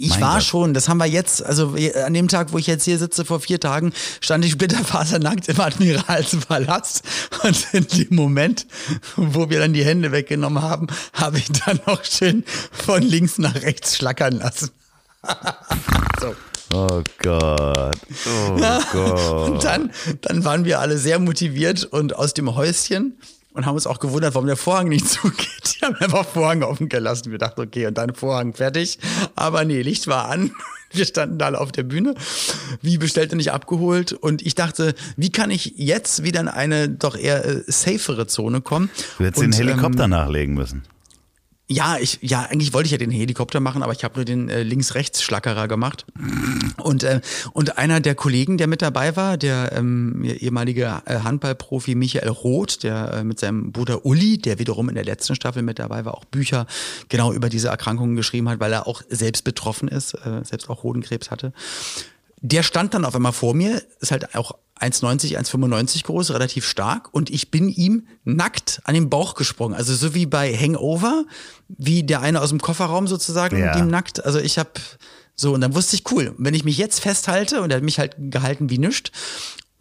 [0.00, 0.44] Ich Mein war Gott.
[0.44, 3.40] schon, das haben wir jetzt, also an dem Tag, wo ich jetzt hier sitze, vor
[3.40, 7.02] vier Tagen, stand ich splitterfasernackt im Admiralspalast
[7.42, 8.66] und in dem Moment,
[9.16, 13.56] wo wir dann die Hände weggenommen haben, habe ich dann noch schön von links nach
[13.56, 14.70] rechts schlackern lassen.
[16.20, 16.34] so.
[16.74, 17.96] Oh Gott.
[18.26, 18.56] Oh
[18.92, 19.50] Gott.
[19.50, 23.18] Und dann, dann waren wir alle sehr motiviert und aus dem Häuschen
[23.58, 25.76] und haben uns auch gewundert, warum der Vorhang nicht zugeht.
[25.80, 27.32] Die haben einfach Vorhang offen gelassen.
[27.32, 28.98] Wir dachten, okay, und dann Vorhang fertig.
[29.34, 30.52] Aber nee, Licht war an.
[30.90, 32.14] Wir standen da alle auf der Bühne,
[32.80, 34.14] wie bestellt und nicht abgeholt.
[34.14, 38.62] Und ich dachte, wie kann ich jetzt wieder in eine doch eher äh, safere Zone
[38.62, 38.88] kommen?
[39.18, 40.84] Du hättest und, den Helikopter ähm, nachlegen müssen.
[41.70, 44.48] Ja, ich, ja, eigentlich wollte ich ja den Helikopter machen, aber ich habe nur den
[44.48, 46.06] äh, Links-Rechts-Schlackerer gemacht.
[46.78, 47.20] Und, äh,
[47.52, 52.82] und einer der Kollegen, der mit dabei war, der ähm, ehemalige äh, Handballprofi Michael Roth,
[52.84, 56.14] der äh, mit seinem Bruder Uli, der wiederum in der letzten Staffel mit dabei war,
[56.14, 56.66] auch Bücher
[57.10, 60.82] genau über diese Erkrankungen geschrieben hat, weil er auch selbst betroffen ist, äh, selbst auch
[60.82, 61.52] Hodenkrebs hatte.
[62.40, 67.08] Der stand dann auf einmal vor mir, ist halt auch 1,90, 1,95 groß, relativ stark
[67.12, 69.74] und ich bin ihm nackt an den Bauch gesprungen.
[69.74, 71.24] Also so wie bei Hangover,
[71.68, 73.74] wie der eine aus dem Kofferraum sozusagen, Ja.
[73.74, 74.24] dem nackt.
[74.24, 74.70] Also ich habe
[75.34, 77.98] so und dann wusste ich, cool, wenn ich mich jetzt festhalte und er hat mich
[77.98, 79.12] halt gehalten wie nischt.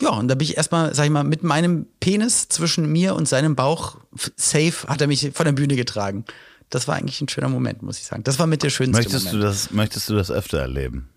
[0.01, 3.27] Ja, und da bin ich erstmal, sag ich mal, mit meinem Penis zwischen mir und
[3.27, 3.97] seinem Bauch
[4.36, 6.23] safe hat er mich von der Bühne getragen.
[6.69, 8.23] Das war eigentlich ein schöner Moment, muss ich sagen.
[8.23, 9.41] Das war mit der schönste Möchtest Moment.
[9.43, 11.10] du, das, möchtest du das öfter erleben?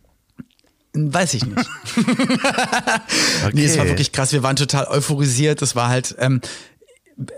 [0.93, 1.69] Weiß ich nicht.
[1.97, 3.51] Okay.
[3.53, 4.33] Nee, es war wirklich krass.
[4.33, 5.63] Wir waren total euphorisiert.
[5.63, 6.41] Das war halt, ähm,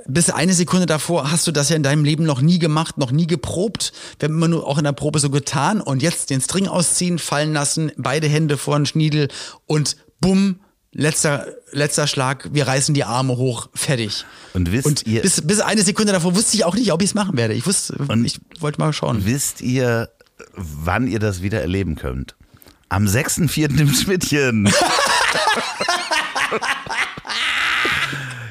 [0.07, 3.11] bis eine Sekunde davor hast du das ja in deinem Leben noch nie gemacht, noch
[3.11, 3.93] nie geprobt.
[4.19, 7.19] Wir haben immer nur auch in der Probe so getan und jetzt den String ausziehen,
[7.19, 9.29] fallen lassen, beide Hände vor den Schniedel
[9.67, 10.61] und bumm,
[10.93, 14.25] letzter, letzter Schlag, wir reißen die Arme hoch, fertig.
[14.55, 17.11] Und wisst Und ihr, bis, bis eine Sekunde davor wusste ich auch nicht, ob ich
[17.11, 17.55] es machen werde.
[17.55, 19.25] Ich wusste, Und- ich wollte mal schauen.
[19.25, 20.11] wisst ihr,
[20.55, 22.37] wann ihr das wieder erleben könnt?
[22.93, 23.79] Am 6.4.
[23.81, 24.71] im Schmidtchen.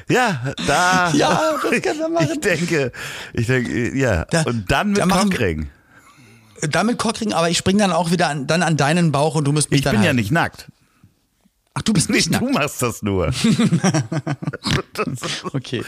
[0.08, 1.10] ja, da.
[1.14, 2.28] Ja, das können wir machen.
[2.32, 2.92] Ich denke,
[3.34, 4.24] ich denke, ja.
[4.26, 5.68] Da- Und dann mit da Cockring.
[6.62, 9.52] Damit Cockring, aber ich spring dann auch wieder an, dann an deinen Bauch und du
[9.52, 10.16] musst mich Ich dann bin ja halten.
[10.20, 10.70] nicht nackt.
[11.74, 12.44] Ach, du bist nicht Nicht nackt.
[12.44, 13.30] du machst das nur.
[15.52, 15.84] Okay.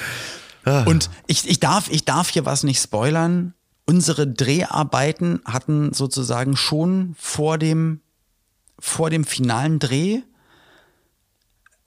[0.86, 3.52] Und ich, ich, darf, ich darf hier was nicht spoilern.
[3.84, 8.00] Unsere Dreharbeiten hatten sozusagen schon vor dem,
[8.84, 10.20] vor dem finalen Dreh,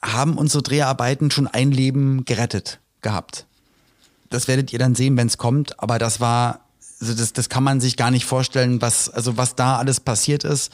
[0.01, 3.45] haben unsere Dreharbeiten schon ein Leben gerettet gehabt.
[4.31, 5.79] Das werdet ihr dann sehen, wenn es kommt.
[5.79, 6.66] Aber das war,
[6.99, 10.43] also das, das kann man sich gar nicht vorstellen, was, also was da alles passiert
[10.43, 10.71] ist,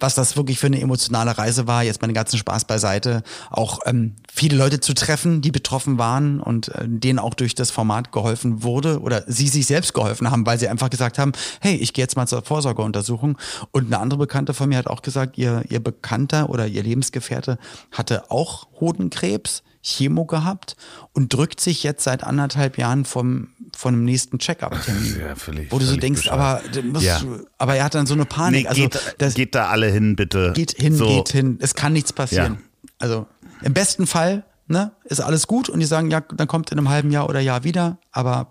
[0.00, 1.82] was das wirklich für eine emotionale Reise war.
[1.82, 3.22] Jetzt mal den ganzen Spaß beiseite.
[3.50, 7.70] Auch ähm, viele Leute zu treffen, die betroffen waren und äh, denen auch durch das
[7.70, 11.76] Format geholfen wurde oder sie sich selbst geholfen haben, weil sie einfach gesagt haben, hey,
[11.76, 13.38] ich gehe jetzt mal zur Vorsorgeuntersuchung.
[13.70, 17.58] Und eine andere Bekannte von mir hat auch gesagt, ihr, ihr Bekannter oder ihr Lebensgefährte
[17.90, 19.62] hatte auch Hodenkrebs.
[19.84, 20.76] Chemo gehabt
[21.12, 25.20] und drückt sich jetzt seit anderthalb Jahren vom, von dem nächsten Check-up-Termin.
[25.20, 26.38] Ja, völlig- Wo du so denkst, bescheuert.
[26.38, 27.18] aber, Ja.
[27.20, 28.68] du- aber er hat dann so eine Nee, Panik.
[28.68, 30.52] also geht, das geht da alle hin, bitte.
[30.54, 31.06] geht hin, so.
[31.06, 31.58] geht hin.
[31.60, 32.54] Es kann nichts passieren.
[32.54, 32.88] Ja.
[32.98, 33.26] Also
[33.62, 36.88] im besten Fall ne, ist alles gut und die sagen, ja, dann kommt in einem
[36.88, 37.98] halben Jahr oder Jahr wieder.
[38.10, 38.48] Aber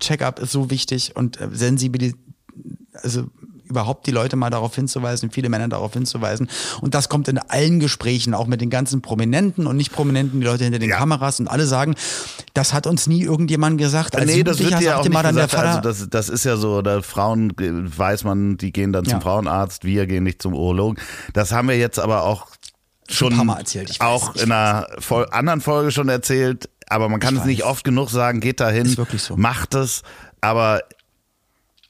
[0.00, 2.14] Check-up ist so wichtig und äh, sensibilis
[3.02, 3.28] also
[3.74, 6.48] überhaupt die Leute mal darauf hinzuweisen, viele Männer darauf hinzuweisen.
[6.80, 10.46] Und das kommt in allen Gesprächen, auch mit den ganzen Prominenten und nicht Prominenten, die
[10.46, 10.98] Leute hinter den Ja.
[10.98, 11.96] Kameras und alle sagen,
[12.54, 14.14] das hat uns nie irgendjemand gesagt.
[14.16, 15.54] Als nee, das wird ja auch nicht gesagt.
[15.56, 19.20] also das, das ist ja so, da Frauen weiß man, die gehen dann zum Ja.
[19.20, 21.02] Frauenarzt, wir gehen nicht zum Urologen.
[21.32, 22.46] Das haben wir jetzt aber auch
[23.08, 27.46] schon weiß, auch in einer Vol anderen Folge schon erzählt, aber man kann Ich es
[27.46, 27.68] nicht weiß.
[27.68, 29.36] oft genug sagen, geht dahin, so.
[29.36, 30.02] macht es,
[30.40, 30.80] aber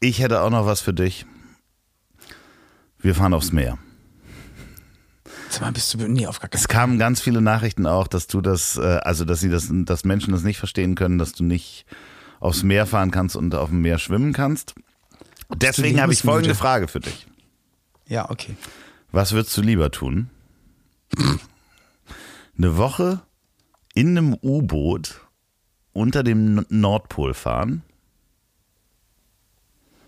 [0.01, 1.25] Ich hätte auch noch was für dich.
[3.05, 3.77] Wir fahren aufs Meer.
[5.61, 5.99] Mal, bist du.
[5.99, 9.41] Nee, auf gar Es kamen ganz viele Nachrichten auch, dass du das, äh, also dass
[9.41, 11.85] sie das, dass Menschen das nicht verstehen können, dass du nicht
[12.41, 14.75] aufs Meer fahren kannst und auf dem Meer schwimmen kannst.
[15.55, 17.27] Deswegen habe ich folgende Frage für dich.
[18.07, 18.57] Ja, okay.
[19.13, 20.31] Was würdest du lieber tun?
[22.57, 23.21] Eine Woche
[23.93, 25.21] in einem U-Boot
[25.93, 27.83] unter dem Nordpol fahren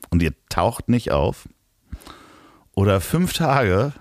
[0.09, 1.47] und ihr taucht nicht auf?
[2.77, 3.93] Oder fünf Tage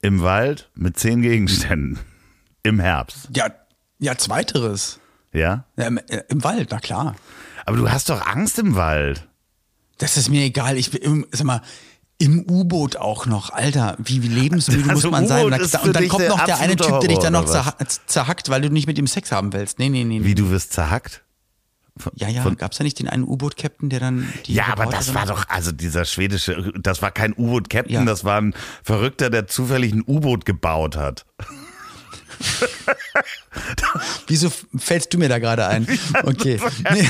[0.00, 1.98] im Wald mit zehn Gegenständen
[2.64, 3.28] im Herbst?
[3.36, 3.50] Ja,
[3.98, 4.98] ja, zweiteres.
[5.32, 5.66] Ja?
[5.76, 7.14] Ja, im, äh, Im Wald, na klar.
[7.66, 9.28] Aber du hast doch Angst im Wald.
[9.98, 10.76] Das ist mir egal.
[10.78, 11.60] Ich bin, im- sag mal,
[12.18, 13.50] im U-Boot auch noch.
[13.50, 15.44] Alter, wie, wie lebensmüde Also muss man sein?
[15.44, 17.44] Und dann kommt noch der eine Typ, der dich dann noch
[18.06, 19.78] zerhackt, weil du nicht mit ihm Sex haben willst.
[19.78, 20.18] Nee, nee, nee.
[20.18, 20.24] nee.
[20.24, 21.22] Wie du wirst zerhackt?
[21.98, 24.86] Von- Ja, ja, von- gab's da nicht den einen U-Boot-Captain, der dann die Ja, aber
[24.86, 28.04] das war doch, also dieser schwedische, das war kein U-Boot-Captain, Ja.
[28.04, 31.26] das war ein Verrückter, der zufällig ein U-Boot gebaut hat.
[34.26, 35.86] Wieso fällst du mir da gerade ein?
[36.24, 36.58] Okay.
[36.92, 37.08] Nee.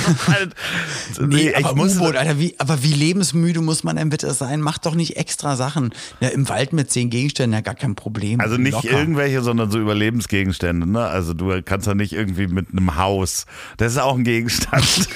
[1.26, 4.60] nee, aber muss, U-Boot, Alter, wie, aber wie lebensmüde muss man denn bitte sein?
[4.60, 5.90] Mach doch nicht extra Sachen.
[6.20, 8.40] Ja, Im Wald mit zehn Gegenständen, ja gar kein Problem.
[8.40, 8.90] also nicht Locker.
[8.90, 11.04] irgendwelche, sondern so Überlebensgegenstände, ne?
[11.06, 15.08] Also du kannst ja nicht irgendwie mit einem Haus, das ist auch ein Gegenstand.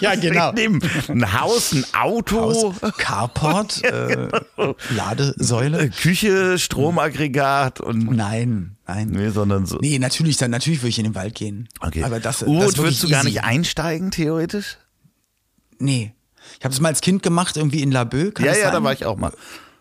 [0.00, 0.50] Ja, genau.
[0.52, 4.28] Ein Haus, ein Auto, Haus, Carport, äh,
[4.94, 5.90] Ladesäule.
[5.90, 9.08] Küche, Stromaggregat und, Nein, nein.
[9.10, 9.78] nee, sondern so.
[9.80, 11.68] Nee, natürlich, dann natürlich würde ich in den Wald gehen.
[11.80, 12.04] Okay.
[12.04, 14.78] Aber das, das U-Boot wirklich würdest du gar nicht einsteigen, theoretisch?
[15.78, 16.12] Nee.
[16.58, 18.32] Ich habe es mal als Kind gemacht, irgendwie in Laboe.
[18.32, 18.74] Kann Ja, das ja, sein?
[18.74, 19.32] da war ich auch mal.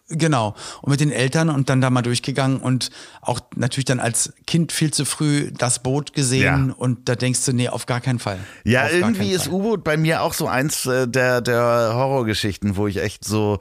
[0.09, 0.55] Genau.
[0.81, 4.71] Und mit den Eltern und dann da mal durchgegangen und auch natürlich dann als Kind
[4.71, 6.73] viel zu früh das Boot gesehen Ja.
[6.77, 8.39] und da denkst du, nee, auf gar keinen Fall.
[8.63, 9.53] Ja, auf irgendwie ist Fall.
[9.55, 13.59] U-Boot bei mir auch so eins äh, der, der Horrorgeschichten, wo ich echt so,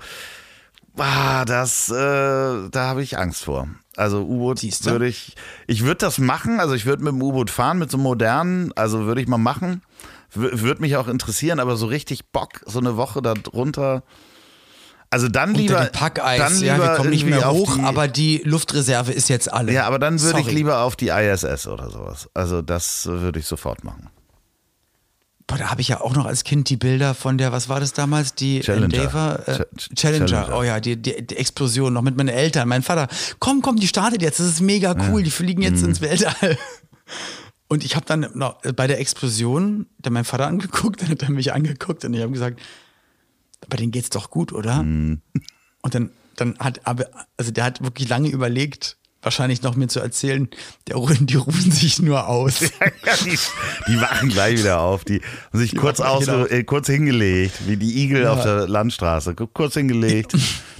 [0.96, 3.68] ah, das, äh, da habe ich Angst vor.
[3.96, 5.34] Also U-Boot würde ich,
[5.66, 8.72] ich würde das machen, also ich würde mit dem U-Boot fahren, mit so einem modernen,
[8.76, 9.82] also würde ich mal machen.
[10.32, 14.02] Würde mich auch interessieren, aber so richtig Bock, so eine Woche da drunter.
[15.08, 18.08] Also dann Unter lieber, Packeis, dann ja, lieber wir kommen nicht mehr hoch, die, aber
[18.08, 19.72] die Luftreserve ist jetzt alle.
[19.72, 22.28] ja, aber dann würde ich lieber auf die ISS oder sowas.
[22.34, 24.10] Also das würde ich sofort machen.
[25.48, 27.78] Boah, da habe ich ja auch noch als Kind die Bilder von der, was war
[27.78, 28.34] das damals?
[28.34, 28.84] Die Challenger.
[28.86, 29.40] Endeavour?
[29.46, 30.26] Äh, Ch- Challenger.
[30.26, 30.58] Challenger.
[30.58, 32.68] Oh ja, die, die, die Explosion noch mit meinen Eltern.
[32.68, 33.06] Mein Vater,
[33.38, 34.40] komm, komm, die startet jetzt.
[34.40, 35.22] Das ist mega cool.
[35.22, 35.90] Die fliegen jetzt Mhm.
[35.90, 36.58] ins Weltall.
[37.68, 41.22] Und ich habe dann noch äh, bei der Explosion dann meinen Vater angeguckt, dann hat
[41.22, 42.60] er mich angeguckt und ich habe gesagt,
[43.68, 44.82] bei denen geht's doch gut, oder?
[44.84, 45.20] Mhm.
[45.82, 47.06] Und dann, dann hat aber,
[47.36, 50.48] also der hat wirklich lange überlegt, wahrscheinlich noch mir zu erzählen,
[50.88, 52.60] der, die rufen sich nur aus.
[53.04, 53.38] Ja, die,
[53.88, 55.04] die wachen gleich wieder auf.
[55.04, 55.20] Die
[55.52, 59.34] haben sich kurz, wachen aus, äh, kurz hingelegt, wie die Igel auf der Landstraße.
[59.34, 60.32] Kurz hingelegt.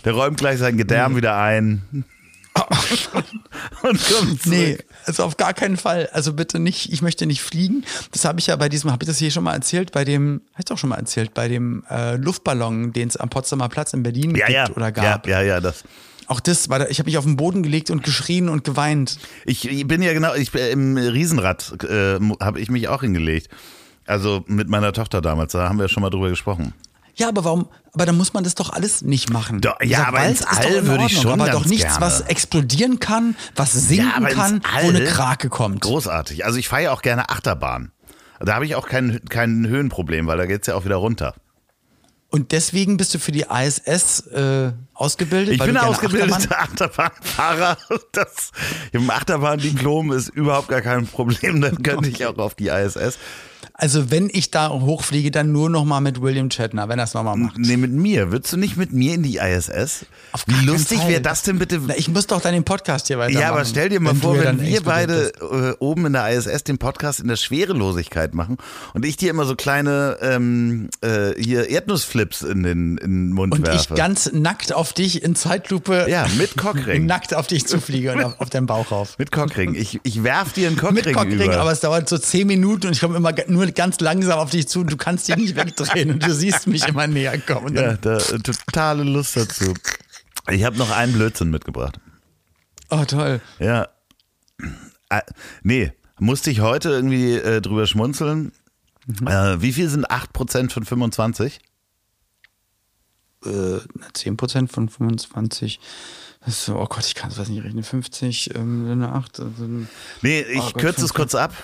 [0.04, 2.04] Der räumt gleich sein Gedärm wieder ein.
[3.82, 4.46] Und kommt zurück.
[4.46, 6.08] Nee, also auf gar keinen Fall.
[6.12, 7.84] Also bitte nicht, ich möchte nicht fliegen.
[8.12, 10.40] Das habe ich ja bei diesem, habe ich das hier schon mal erzählt, bei dem,
[10.52, 13.92] habe ich doch schon mal erzählt, bei dem äh, Luftballon, den es am Potsdamer Platz
[13.92, 14.70] in Berlin Ja, gibt ja.
[14.70, 15.26] oder gab.
[15.26, 15.84] Ja, ja, ja, das.
[16.26, 19.18] Auch das war da, ich habe mich auf den Boden gelegt und geschrien und geweint.
[19.44, 23.48] Ich, ich bin ja genau, ich bin im Riesenrad äh, habe ich mich auch hingelegt.
[24.06, 26.72] Also mit meiner Tochter damals, da haben wir schon mal drüber gesprochen.
[27.16, 27.68] Ja, aber warum?
[27.94, 29.62] Aber dann muss man das doch alles nicht machen.
[29.62, 32.00] Doch, ja, Dieser aber Wald ins All würde ich schon aber doch nichts, gerne.
[32.00, 35.80] was explodieren kann, was sinken ins kann, wo eine Krake kommt.
[35.80, 36.44] Großartig.
[36.44, 37.90] Also ich fahre ja auch gerne Achterbahn.
[38.38, 41.34] Da habe ich auch kein, kein Höhenproblem, weil da geht's ja auch wieder runter.
[42.28, 45.54] Und deswegen bist du für die ISS äh, ausgebildet?
[45.54, 47.78] Ich bin ausgebildeter Achterbahn- Achterbahnfahrer.
[48.12, 48.50] Das,
[48.92, 51.60] Im Achterbahndiplom ist überhaupt gar kein Problem.
[51.60, 53.18] Dann könnte ich auch auf die ISS.
[53.78, 57.12] Also wenn ich da hochfliege, dann nur noch mal mit William Shatner, wenn er es
[57.12, 57.58] nochmal macht.
[57.58, 58.32] Nee, mit mir.
[58.32, 60.06] Würdest du nicht mit mir in die ISS?
[60.32, 61.82] Auf Wie lustig wäre das denn bitte?
[61.86, 63.42] Na, ich muss doch dann den Podcast hier weitermachen.
[63.42, 65.42] Ja, aber stell dir mal wenn vor, wenn wir beide bist.
[65.42, 68.56] äh, oben in der ISS den Podcast in der Schwerelosigkeit machen
[68.94, 73.52] und ich dir immer so kleine ähm, äh, hier Erdnussflips in den, in den Mund
[73.52, 73.92] Und werfe.
[73.92, 77.04] ich ganz nackt auf dich in Zeitlupe ja, mit Cockring.
[77.06, 79.18] nackt auf dich zufliege und auf, auf deinen Bauch rauf.
[79.18, 79.74] mit Cockring.
[79.74, 81.58] Ich, ich werf dir einen Cockring, Mit Cockring, über.
[81.60, 84.50] aber es dauert so zehn Minuten und ich komme immer ga- nur ganz langsam auf
[84.50, 87.74] dich zu und du kannst dich nicht wegdrehen und du siehst mich immer näher kommen.
[87.74, 89.74] Ja, da, äh, totale Lust dazu.
[90.50, 91.98] Ich habe noch einen Blödsinn mitgebracht.
[92.90, 93.40] oh, toll.
[93.58, 93.88] Ja.
[95.08, 95.20] Äh,
[95.62, 98.52] nee, musste ich heute irgendwie äh, drüber schmunzeln.
[99.06, 99.26] Mhm.
[99.26, 101.60] Äh, wie viel sind 8% von 25?
[103.44, 105.80] Äh, 10% von 25.
[106.44, 107.82] Das ist so, oh Gott, ich kann es nicht rechnen.
[107.82, 109.40] 50, ähm, eine 8.
[109.40, 109.68] Also,
[110.22, 111.14] Nee, ich Oh Gott, kürze es 50.
[111.14, 111.54] kurz ab.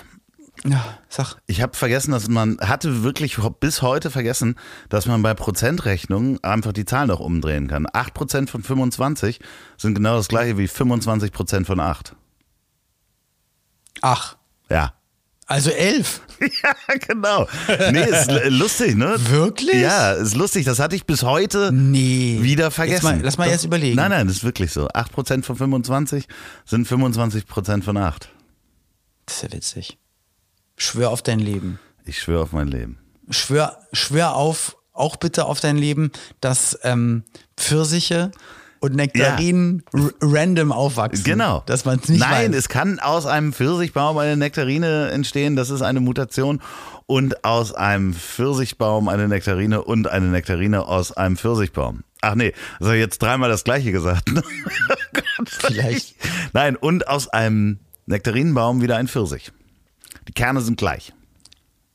[0.65, 1.35] Ja, sag.
[1.45, 4.55] Ich habe vergessen, dass man hatte wirklich bis heute vergessen,
[4.87, 7.85] dass man bei Prozentrechnungen einfach die Zahl noch umdrehen kann.
[7.85, 9.39] 8% von 25
[9.77, 12.15] sind genau das gleiche wie 25% von 8.
[14.01, 14.37] Ach,
[14.69, 14.93] Ja.
[15.47, 16.21] also elf.
[16.39, 17.47] Ja, genau.
[17.91, 19.15] Nee, ist lustig, ne?
[19.29, 19.75] Wirklich?
[19.81, 20.65] Ja, ist lustig.
[20.65, 22.39] Das hatte ich bis heute Nee.
[22.41, 23.05] wieder vergessen.
[23.05, 23.51] Mal, lass mal Doch.
[23.53, 23.95] jetzt überlegen.
[23.95, 24.89] Nein, nein, das ist wirklich so.
[24.89, 26.27] 8% von 25
[26.65, 28.29] sind 25% von 8.
[29.25, 29.97] Das ist ja witzig.
[30.75, 31.79] Schwör auf dein Leben.
[32.05, 32.97] Ich schwöre auf mein Leben.
[33.29, 37.23] Schwör, schwör auf, auch bitte auf dein Leben, dass ähm,
[37.57, 38.31] Pfirsiche
[38.79, 41.23] und Nektarinen r- random aufwachsen.
[41.23, 41.63] Genau.
[41.65, 42.57] Dass man es nicht Nein, weiß.
[42.59, 45.55] es kann aus einem Pfirsichbaum eine Nektarine entstehen.
[45.55, 46.61] Das ist eine Mutation.
[47.05, 52.03] Und aus einem Pfirsichbaum eine Nektarine und eine Nektarine aus einem Pfirsichbaum.
[52.21, 54.29] Ach nee, das habe ich jetzt dreimal das gleiche gesagt.
[55.39, 55.45] Oh.
[55.67, 56.15] Vielleicht.
[56.53, 59.51] Nein, und aus einem Nektarinenbaum wieder ein Pfirsich.
[60.27, 61.13] Die Kerne sind gleich.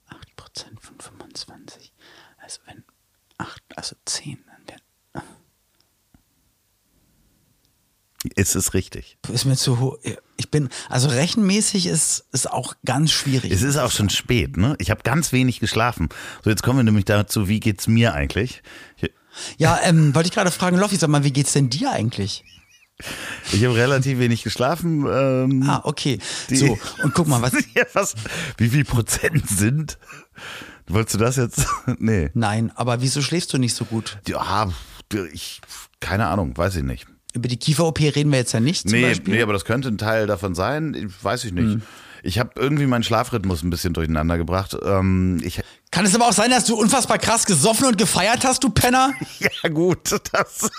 [0.09, 1.93] 8% von 25.
[2.39, 2.85] Also wenn
[3.39, 5.23] 8, also 10, dann.
[8.35, 9.17] Ist es richtig?
[9.33, 9.99] Ist mir zu hoch.
[10.37, 13.53] Ich bin, also rechenmäßig ist, ist auch ganz schwierig.
[13.53, 14.75] Es ist auch schon spät, ne?
[14.79, 16.09] Ich habe ganz wenig geschlafen.
[16.43, 18.63] So, jetzt kommen wir nämlich dazu, wie geht's mir eigentlich?
[18.97, 19.13] Ich,
[19.57, 22.45] Ja, ähm, wollte ich gerade fragen, Loffi, sag mal, wie geht's denn dir eigentlich?
[23.53, 25.07] Ich habe relativ wenig geschlafen.
[25.11, 26.19] Ähm, Ah, okay.
[26.53, 27.53] So, und guck mal, was.
[27.75, 28.15] ja, was,
[28.57, 29.99] wie viel Prozent sind?
[30.89, 31.67] Wolltest du das jetzt?
[31.99, 32.31] Nee.
[32.35, 34.19] Nein, aber wieso schläfst du nicht so gut?
[34.27, 34.71] Ja,
[35.33, 35.61] ich,
[36.01, 37.07] keine Ahnung, weiß ich nicht.
[37.35, 38.87] Über die Kiefer-OP reden wir jetzt ja nicht.
[38.87, 39.35] Nee, Beispiel.
[39.35, 41.13] nee, aber das könnte ein Teil davon sein.
[41.23, 41.79] Weiß ich nicht.
[42.23, 44.77] Ich habe irgendwie meinen Schlafrhythmus ein bisschen durcheinander gebracht.
[44.83, 48.63] Ähm, ich, Kann es aber auch sein, dass du unfassbar krass gesoffen und gefeiert hast,
[48.63, 49.13] du Penner?
[49.63, 50.71] ja gut, das,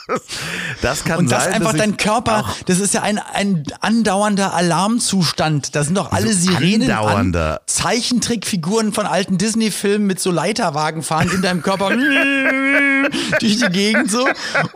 [0.83, 1.53] das kann Und das sein.
[1.53, 5.75] einfach dein ich Körper, auch- das ist ja ein, ein andauernder Alarmzustand.
[5.75, 7.53] Da sind doch alle Sirenen andauernder?
[7.53, 11.89] an Zeichentrickfiguren von alten Disney-Filmen mit so Leiterwagen fahren in deinem Körper
[13.39, 14.27] durch die Gegend so.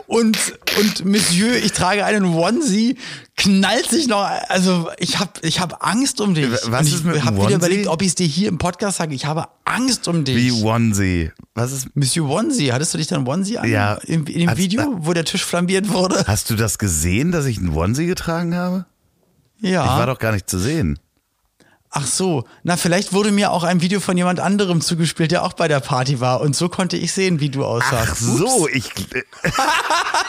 [0.06, 0.36] Und,
[0.78, 2.98] und Monsieur, ich trage einen Onesie,
[3.36, 6.48] knallt sich noch, also ich habe ich hab Angst um dich.
[6.66, 8.58] Was und ich ist mit dem habe wieder überlegt, ob ich es dir hier im
[8.58, 9.14] Podcast sage.
[9.14, 10.36] Ich habe Angst um dich.
[10.36, 11.32] Wie Onesie.
[11.54, 11.96] Was ist.
[11.96, 13.68] Monsieur Onesie, hattest du dich dann Onesie an?
[13.68, 13.94] Ja.
[14.04, 16.24] In, in dem Als- Video, wo der Tisch flambiert wurde?
[16.26, 18.84] Hast du das gesehen, dass ich einen Onesie getragen habe?
[19.60, 19.84] Ja.
[19.84, 20.98] Ich war doch gar nicht zu sehen.
[21.96, 25.52] Ach so, na vielleicht wurde mir auch ein Video von jemand anderem zugespielt, der auch
[25.52, 28.10] bei der Party war und so konnte ich sehen, wie du aussahst.
[28.10, 28.86] Ach so, ich.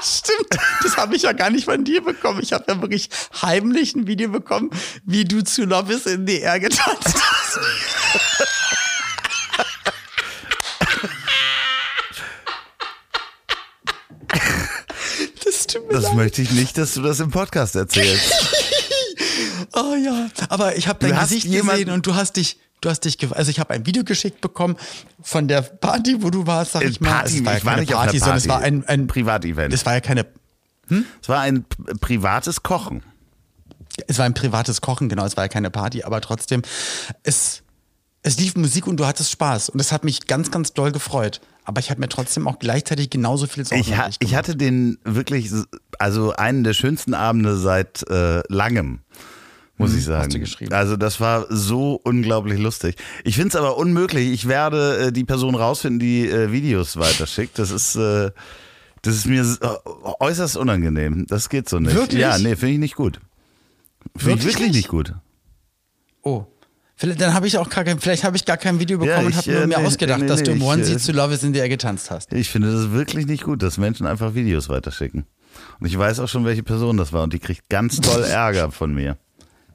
[0.03, 2.39] Stimmt, das habe ich ja gar nicht von dir bekommen.
[2.43, 3.09] Ich habe ja wirklich
[3.41, 4.69] heimlich ein Video bekommen,
[5.05, 7.59] wie du zu Love is in the Air getanzt hast.
[15.91, 16.15] Das leid.
[16.15, 18.31] möchte ich nicht, dass du das im Podcast erzählst.
[19.77, 23.17] Oh ja, aber ich habe dein Gesicht gesehen und du hast dich, du hast dich,
[23.35, 24.77] also ich habe ein Video geschickt bekommen
[25.21, 27.09] von der Party, wo du warst, sag Äh, ich mal.
[27.09, 28.67] Party, Also es war ja ich war nicht auf einer Party, sondern es war Party.
[28.75, 29.73] ein, ein Privatevent.
[29.73, 30.25] Es war ja keine,
[31.21, 31.65] Es war ein
[31.99, 33.03] privates Kochen.
[34.07, 36.61] es war ein privates Kochen, genau, es war ja keine Party, aber trotzdem,
[37.23, 37.61] es,
[38.21, 41.41] es lief Musik und du hattest Spaß und das hat mich ganz, ganz doll gefreut.
[41.65, 44.99] Aber ich habe mir trotzdem auch gleichzeitig genauso viel Sorgen Ich, ha ich hatte den
[45.03, 45.49] wirklich,
[45.99, 48.99] also einen der schönsten Abende seit äh, langem,
[49.77, 50.27] muss ich sagen.
[50.27, 50.73] Mhm, du geschrieben.
[50.73, 52.95] Also das war so unglaublich lustig.
[53.23, 54.31] Ich finde es aber unmöglich.
[54.31, 57.57] Ich werde äh, die Person rausfinden, die äh, Videos weiterschickt.
[57.57, 58.31] Das ist, äh,
[59.01, 59.67] das ist mir äh,
[60.19, 61.25] äußerst unangenehm.
[61.27, 61.95] Das geht so nicht.
[61.95, 62.21] Wirklich?
[62.21, 63.19] Ja, nee, finde ich nicht gut.
[64.15, 65.13] Finde ich Wirklich nicht gut.
[66.21, 66.45] Oh.
[66.97, 69.25] Vielleicht, dann habe ich auch gar kein, vielleicht habe ich gar kein Video bekommen Ja,
[69.25, 70.93] und ich, habe nur äh, mir nee, ausgedacht, nee, dass du nee, im ich, Onesie
[70.93, 72.31] äh, zu Love is in the Air getanzt hast.
[72.31, 75.25] Ich finde das wirklich nicht gut, dass Menschen einfach Videos weiterschicken.
[75.79, 78.71] Und ich weiß auch schon, welche Person das war und die kriegt ganz toll Ärger
[78.71, 79.17] von mir.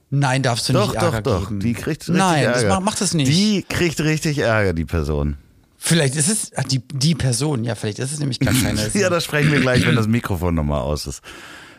[0.09, 1.47] Nein, darfst du Doch, nicht doch, Ärger doch.
[1.47, 1.59] geben.
[1.59, 2.59] Die kriegt richtig Nein, Ärger.
[2.59, 3.31] das macht, macht das nicht.
[3.31, 5.37] Die kriegt richtig Ärger, die Person.
[5.77, 8.81] vielleicht ist es ach, die, die Person, ja, vielleicht ist es nämlich gar keine.
[8.93, 11.21] Ja, da sprechen wir gleich, wenn das Mikrofon nochmal aus ist.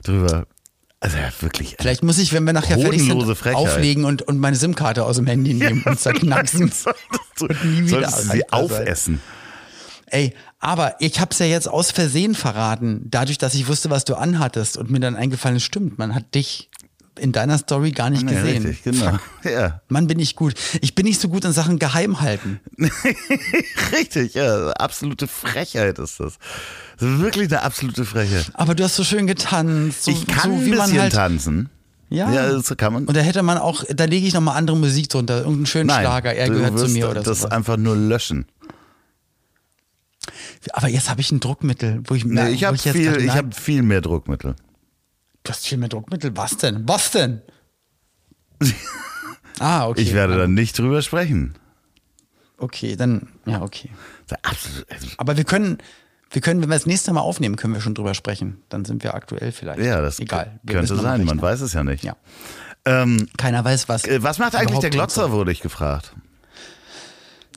[0.05, 0.47] Drüber.
[1.03, 1.75] Also ja, wirklich.
[1.81, 3.57] vielleicht muss ich, wenn wir nachher fertig sind, Frechheit.
[3.57, 6.71] auflegen und, und meine SIM-Karte aus dem Handy nehmen und zerknacksen.
[6.71, 6.97] Solltest
[7.39, 9.21] du, Und nie wieder solltest sie aufessen.
[10.07, 14.15] Ey, aber ich hab's ja jetzt aus Versehen verraten, dadurch, dass ich wusste, was du
[14.15, 16.71] anhattest und mir dann eingefallen ist, stimmt, man hat dich
[17.19, 18.65] in deiner Story gar nicht Ja, gesehen.
[18.67, 19.19] richtig, genau.
[19.45, 19.81] Ja.
[19.89, 20.55] Mann, bin ich gut.
[20.81, 22.61] Ich bin nicht so gut in Sachen geheim halten.
[23.93, 24.71] Richtig, ja.
[24.71, 26.39] Absolute Frechheit ist das.
[26.99, 28.51] Das ist wirklich eine absolute Frechheit.
[28.55, 30.05] Aber du hast so schön getanzt.
[30.05, 31.69] So, ich kann so, ein wie man bisschen halt, tanzen.
[32.09, 32.31] Ja.
[32.31, 33.05] Ja, das kann man.
[33.07, 36.03] Und da hätte man auch, da lege ich nochmal andere Musik drunter, irgendeinen schönen Nein,
[36.03, 37.49] Schlager, er gehört zu mir oder das so.
[37.49, 38.47] einfach nur löschen.
[40.73, 43.51] Aber jetzt habe ich ein Druckmittel, wo ich Nee, ich habe jetzt viel, ich habe
[43.53, 44.55] viel mehr Druckmittel.
[45.43, 46.37] Du hast viel mehr Druckmittel.
[46.37, 46.89] Was denn?
[46.89, 47.43] Was denn?
[49.59, 50.01] Ah, okay.
[50.01, 51.55] Ich werde dann nicht drüber sprechen.
[52.59, 53.91] Okay, dann, ja, okay.
[54.43, 54.69] Also,
[55.19, 55.79] Aber wir können,
[56.31, 58.63] wir können, wenn wir das nächste Mal aufnehmen, können wir schon drüber sprechen.
[58.71, 59.81] Dann sind wir aktuell vielleicht.
[59.81, 60.59] Ja, das Egal.
[60.67, 61.43] Könnte sein, man ne?
[61.43, 62.03] weiß es ja nicht.
[62.03, 62.17] Ja.
[62.85, 64.05] Ähm, Keiner weiß, was.
[64.05, 66.15] äh, was macht eigentlich der Glotzer, wurde ich gefragt.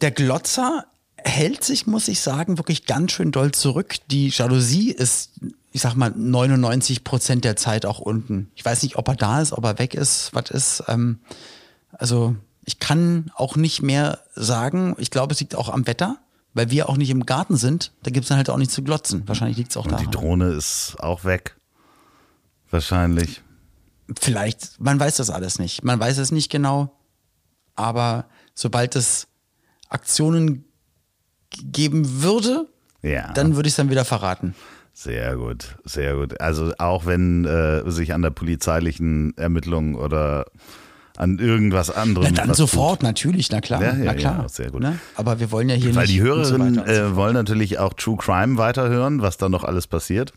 [0.02, 0.86] Der Glotzer
[1.18, 3.96] hält sich, muss ich sagen, wirklich ganz schön doll zurück.
[4.12, 5.32] Die Jalousie ist,
[5.76, 8.50] ich sag mal, 99 Prozent der Zeit auch unten.
[8.56, 10.84] Ich weiß nicht, ob er da ist, ob er weg ist, was ist.
[10.88, 11.20] Ähm,
[11.92, 14.96] also ich kann auch nicht mehr sagen.
[15.00, 16.18] Ich glaube, es liegt auch am Wetter,
[16.54, 17.92] weil wir auch nicht im Garten sind.
[18.04, 19.28] Da gibt's dann halt auch nicht zu glotzen.
[19.28, 20.08] Wahrscheinlich liegt's auch Und die.
[20.10, 21.58] Drohne ist auch weg.
[22.72, 23.42] Wahrscheinlich.
[24.18, 25.84] Vielleicht, man weiß das alles nicht.
[25.84, 26.90] Man weiß es nicht genau.
[27.76, 29.28] Aber sobald es
[29.90, 30.64] Aktionen
[31.50, 32.70] geben würde,
[33.02, 33.34] Ja.
[33.34, 34.56] dann würde ich es dann wieder verraten.
[34.98, 36.40] Sehr gut, sehr gut.
[36.40, 40.46] Also auch wenn äh, sich an der polizeilichen Ermittlung oder
[41.18, 42.34] an irgendwas anderem.
[42.34, 43.82] Na, dann sofort, natürlich, na klar.
[43.82, 44.42] Ja, ja, na klar.
[44.44, 44.82] ja, sehr gut.
[44.82, 44.98] Ne?
[45.16, 45.96] Aber wir wollen ja hier tut.
[45.98, 46.16] Weil nicht.
[46.16, 49.50] die und so Hörerinnen und so äh, wollen natürlich auch True Crime weiterhören, was da
[49.50, 50.32] noch alles passiert.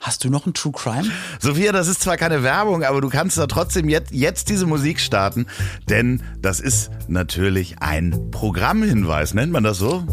[0.00, 1.04] Hast du noch ein True Crime?
[1.40, 4.98] Sophia, das ist zwar keine Werbung, aber du kannst da trotzdem jetzt, jetzt diese Musik
[4.98, 5.46] starten,
[5.90, 10.06] denn das ist natürlich ein Programmhinweis, nennt man das so?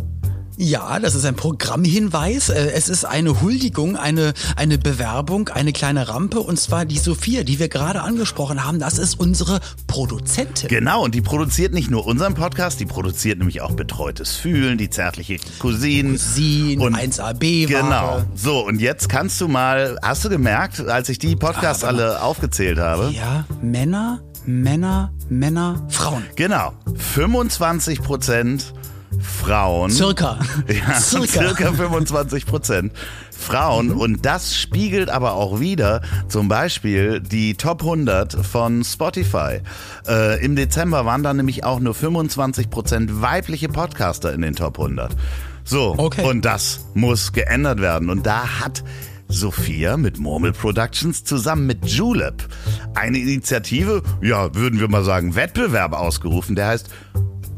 [0.59, 2.49] Ja, das ist ein Programmhinweis.
[2.49, 6.39] Äh, Es ist eine Huldigung, eine, eine Bewerbung, eine kleine Rampe.
[6.39, 8.79] Und zwar die Sophia, die wir gerade angesprochen haben.
[8.79, 10.67] Das ist unsere Produzentin.
[10.69, 14.89] Genau, und die produziert nicht nur unseren Podcast, die produziert nämlich auch Betreutes Fühlen, die
[14.89, 16.13] zärtliche Cousine.
[16.13, 18.23] Cousin, und 1AB Genau.
[18.35, 22.21] So, und jetzt kannst du mal, hast du gemerkt, als ich die Podcasts Aber- alle
[22.23, 23.11] aufgezählt habe?
[23.11, 26.23] Ja, Männer, Männer, Männer, Frauen.
[26.35, 26.73] Genau.
[26.95, 28.73] 25 Prozent
[29.21, 29.91] Frauen.
[29.91, 30.39] Circa.
[30.67, 31.71] Ja, circa.
[31.73, 32.91] 25 Prozent
[33.31, 33.91] Frauen.
[33.91, 39.61] Und das spiegelt aber auch wieder zum Beispiel die Top 100 von Spotify.
[40.07, 44.77] Äh, Im Dezember waren da nämlich auch nur 25 Prozent weibliche Podcaster in den Top
[44.79, 45.15] 100.
[45.63, 46.23] So, Okay.
[46.23, 48.09] und das muss geändert werden.
[48.09, 48.83] Und da hat
[49.29, 52.47] Sophia mit Murmel Productions zusammen mit Julep
[52.95, 56.87] eine Initiative, ja, würden wir mal sagen, Wettbewerb ausgerufen, der heißt,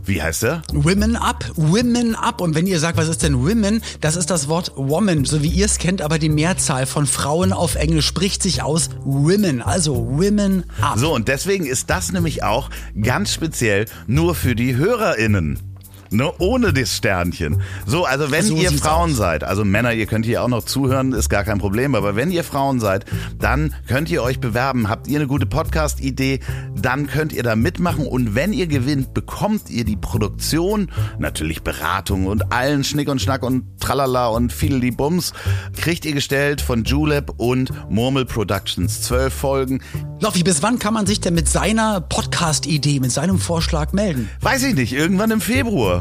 [0.10, 0.64] wie heißt der?
[0.74, 2.41] Women Up, Women Up.
[2.41, 3.82] Und wenn ihr sagt, was ist denn Women?
[4.01, 7.53] Das ist das Wort Woman, so wie ihr es kennt, aber die Mehrzahl von Frauen
[7.53, 9.62] auf Englisch spricht sich aus Women.
[9.62, 10.97] Also Women Up.
[10.97, 12.70] So, und deswegen ist das nämlich auch
[13.01, 15.69] ganz speziell nur für die HörerInnen.
[16.12, 17.62] Ne, ohne das Sternchen.
[17.86, 19.18] So, also wenn So ihr Frauen aus.
[19.18, 22.32] seid, also Männer, ihr könnt hier auch noch zuhören, ist gar kein Problem, aber wenn
[22.32, 23.05] ihr Frauen seid,
[23.38, 24.89] dann könnt ihr euch bewerben.
[24.89, 26.39] Habt ihr eine gute Podcast-Idee,
[26.76, 32.26] dann könnt ihr da mitmachen und wenn ihr gewinnt, bekommt ihr die Produktion, natürlich Beratung
[32.26, 35.34] und allen Schnick und Schnack und Tralala und viel Bums,
[35.76, 39.01] kriegt ihr gestellt von Julep und Murmel Productions.
[39.01, 39.82] Zwölf Folgen,
[40.22, 44.30] Loffi, bis wann kann man sich denn mit seiner Podcast-Idee, mit seinem Vorschlag melden?
[44.41, 45.99] Weiß ich nicht, irgendwann im Februar.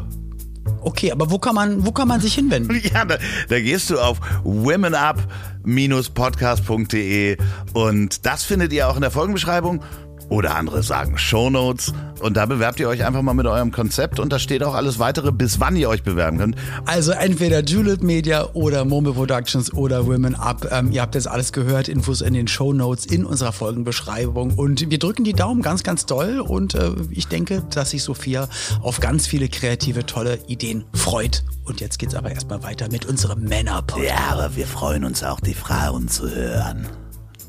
[0.81, 2.83] Okay, aber wo kann man, wo kann man sich hinwenden?
[2.93, 3.19] Ja, da,
[3.49, 7.37] da gehst du auf womenup-podcast.de
[7.75, 9.83] und das findet ihr auch in der Folgenbeschreibung.
[10.29, 11.93] Oder andere sagen Shownotes.
[12.21, 14.99] Und da bewerbt ihr euch einfach mal mit eurem Konzept und da steht auch alles
[14.99, 16.57] weitere, bis wann ihr euch bewerben könnt.
[16.85, 20.69] Also entweder Julep Media oder Momo Productions oder Women Up.
[20.71, 24.55] Ähm, ihr habt jetzt alles gehört, Infos in den Show Notes, in unserer Folgenbeschreibung.
[24.55, 26.41] Und wir drücken die Daumen ganz, ganz doll.
[26.41, 28.49] Und äh, ich denke, dass sich Sophia
[28.83, 31.45] auf ganz viele kreative, tolle Ideen freut.
[31.65, 34.03] Und jetzt geht's aber erstmal weiter mit unserem männer -Podcast.
[34.03, 36.87] Ja, aber wir freuen uns auch, die Frauen zu hören.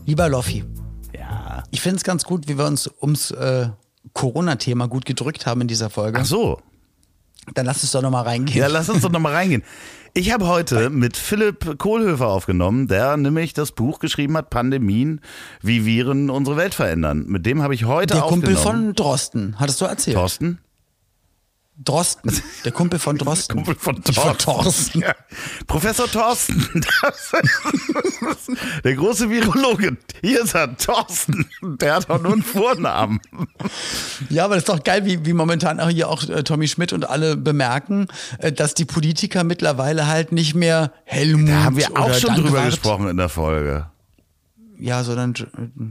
[0.06, 0.64] Lieber Loffi,
[1.30, 1.64] Ja.
[1.72, 3.70] ich finde es ganz gut, wie wir uns ums äh,
[4.14, 6.20] Corona-Thema gut gedrückt haben in dieser Folge.
[6.22, 6.60] Ach so.
[7.54, 8.60] Dann lass uns doch nochmal reingehen.
[8.60, 9.64] Ja, lass uns doch nochmal reingehen.
[10.14, 15.22] Ich habe heute mit Philipp Kohlhöfer aufgenommen, der nämlich das Buch geschrieben hat, Pandemien,
[15.62, 17.26] wie Viren unsere Welt verändern.
[17.28, 18.86] Mit dem habe ich heute Der Kumpel aufgenommen.
[18.86, 20.16] von Drosten, hattest du erzählt?
[20.18, 20.60] Thorsten?
[21.84, 22.32] Drosten,
[22.66, 23.56] der Kumpel von Drosten.
[23.56, 25.00] Kumpel von Thorsten.
[25.02, 25.16] Ja.
[25.66, 26.70] Professor Thorsten.
[28.84, 29.98] Der große Virologe.
[30.22, 31.46] Hier ist er, Thorsten.
[31.62, 33.20] Der hat auch nur einen Vornamen.
[34.30, 36.94] Ja, aber das ist doch geil, wie, wie momentan auch hier auch äh, Tommy Schmidt
[36.94, 38.08] und alle bemerken,
[38.40, 42.50] äh, dass die Politiker mittlerweile halt nicht mehr Helmut Da haben wir auch schon drüber
[42.50, 43.86] Dankwart- gesprochen in der Folge.
[44.80, 45.46] Ja, sondern äh,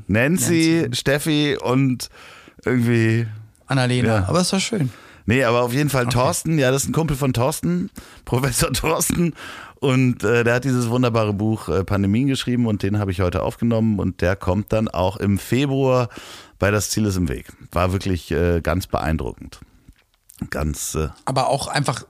[0.06, 2.08] Nancy, Steffi und
[2.64, 3.26] irgendwie.
[3.66, 4.08] Annalena.
[4.20, 4.28] Ja.
[4.28, 4.90] Aber ist doch schön.
[5.28, 7.90] Nee, aber auf jeden Fall Thorsten, ja, das ist ein Kumpel von Thorsten,
[8.24, 9.34] Professor Thorsten.
[9.78, 13.42] Und äh, der hat dieses wunderbare Buch äh, Pandemien geschrieben und den habe ich heute
[13.42, 16.08] aufgenommen und der kommt dann auch im Februar
[16.58, 17.52] bei Das Ziel ist im Weg.
[17.72, 19.60] War wirklich äh, ganz beeindruckend.
[20.48, 22.06] Ganz, äh, Aber auch einfach,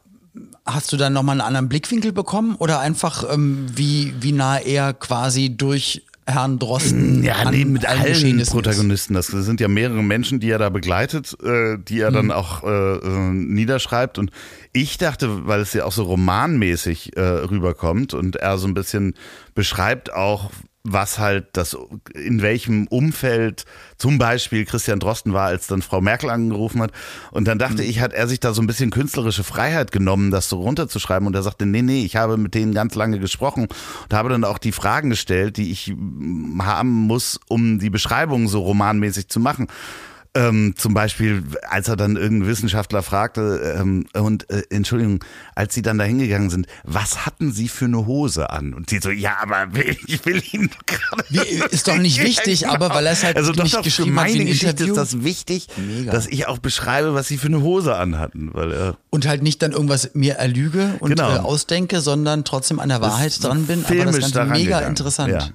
[0.65, 4.95] hast du dann nochmal einen anderen Blickwinkel bekommen oder einfach, ähm, wie, wie nah er
[4.95, 8.45] quasi durch Herrn Drosten Ja, nee, an mit allen.
[8.47, 9.15] Protagonisten.
[9.15, 12.15] Das sind ja mehrere Menschen, die er da begleitet, äh, die er Mhm.
[12.15, 14.19] dann auch äh, äh, niederschreibt.
[14.19, 14.31] Und
[14.73, 19.15] ich dachte, weil es ja auch so romanmäßig äh, rüberkommt und er so ein bisschen
[19.55, 20.51] beschreibt auch,
[20.85, 21.77] was halt das,
[22.15, 23.65] in welchem Umfeld
[23.99, 26.93] zum Beispiel Christian Drosten war, als dann Frau Merkel angerufen hat.
[27.31, 30.49] Und dann dachte ich, hat er sich da so ein bisschen künstlerische Freiheit genommen, das
[30.49, 31.27] so runterzuschreiben.
[31.27, 34.45] Und er sagte, nee, nee, ich habe mit denen ganz lange gesprochen und habe dann
[34.45, 35.93] auch die Fragen gestellt, die ich
[36.61, 39.69] haben muss, um die Beschreibung so romanmäßig zu machen.
[40.35, 45.25] Ähm, zum Beispiel, als er dann irgendeinen Wissenschaftler fragte, ähm, und äh, Entschuldigung,
[45.55, 48.75] als sie dann da hingegangen sind, was hatten sie für eine Hose an?
[48.75, 49.67] Und die so, ja, aber
[50.07, 51.49] ich will ihn doch gerade.
[51.71, 53.85] Ist doch nicht wichtig, Ja, aber weil er es halt also doch, nicht doch, für
[53.85, 56.13] geschrieben hat wie meine ein Geschichte ist das wichtig, Mega.
[56.13, 59.63] dass ich auch beschreibe, was sie für eine Hose anhatten, weil er und halt nicht
[59.63, 61.35] dann irgendwas mir erlüge und Genau.
[61.35, 63.85] äh, ausdenke, sondern trotzdem an der Wahrheit dran bin.
[63.85, 65.33] Aber das Ganze mega interessant.
[65.33, 65.49] Ja.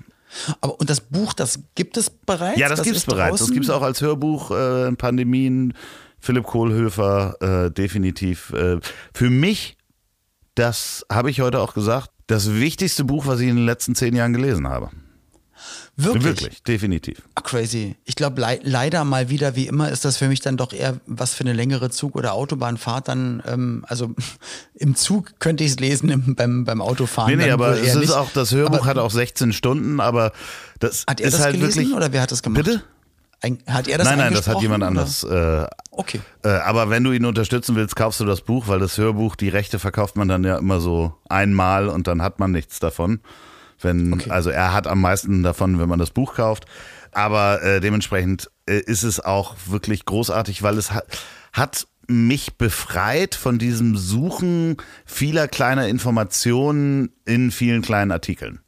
[0.62, 2.60] Aber und das Buch, das gibt es bereits?
[2.60, 3.32] Ja, das, gibt's ist bereits.
[3.32, 3.54] Das draußen?
[3.54, 5.74] gibt's auch als Hörbuch, äh, in Pandemien.
[6.24, 8.54] Philipp Kohlhöfer, äh, definitiv.
[8.54, 8.80] Äh,
[9.14, 9.76] für mich,
[10.56, 14.16] das habe ich heute auch gesagt, das wichtigste Buch, was ich in den letzten zehn
[14.16, 14.90] Jahren gelesen habe.
[15.96, 16.24] Wirklich?
[16.24, 17.22] Wirklich, definitiv.
[17.36, 17.96] Ah, crazy.
[18.06, 21.00] Ich glaube, lei leider mal wieder, wie immer, ist das für mich dann doch eher
[21.06, 23.08] was für eine längere Zug- oder Autobahnfahrt.
[23.08, 24.14] Dann, ähm, also
[24.76, 27.36] im Zug könnte ich es lesen, im, beim, beim Autofahren.
[27.38, 28.12] Nee, nee, aber es ist nicht.
[28.12, 30.32] auch, das Hörbuch Aber hat auch 16 Stunden, aber
[30.80, 31.96] das Hat er ist das halt gelesen wirklich.
[31.96, 32.64] oder wer hat das gemacht?
[32.64, 32.84] Bitte?
[33.42, 35.24] Ein, hat er das nein, nein, das hat jemand anders.
[35.24, 36.22] Äh, Okay.
[36.44, 39.50] Äh, aber wenn du ihn unterstützen willst, kaufst du das Buch, weil das Hörbuch, die
[39.50, 43.20] Rechte verkauft man dann ja immer so einmal und dann hat man nichts davon.
[43.84, 44.30] Wenn, Okay.
[44.30, 46.66] Also er hat am meisten davon, wenn man das Buch kauft.
[47.12, 51.06] Aber äh, dementsprechend äh, ist es auch wirklich großartig, weil es hat,
[51.54, 58.60] hat mich befreit von diesem Suchen vieler kleiner Informationen in vielen kleinen Artikeln.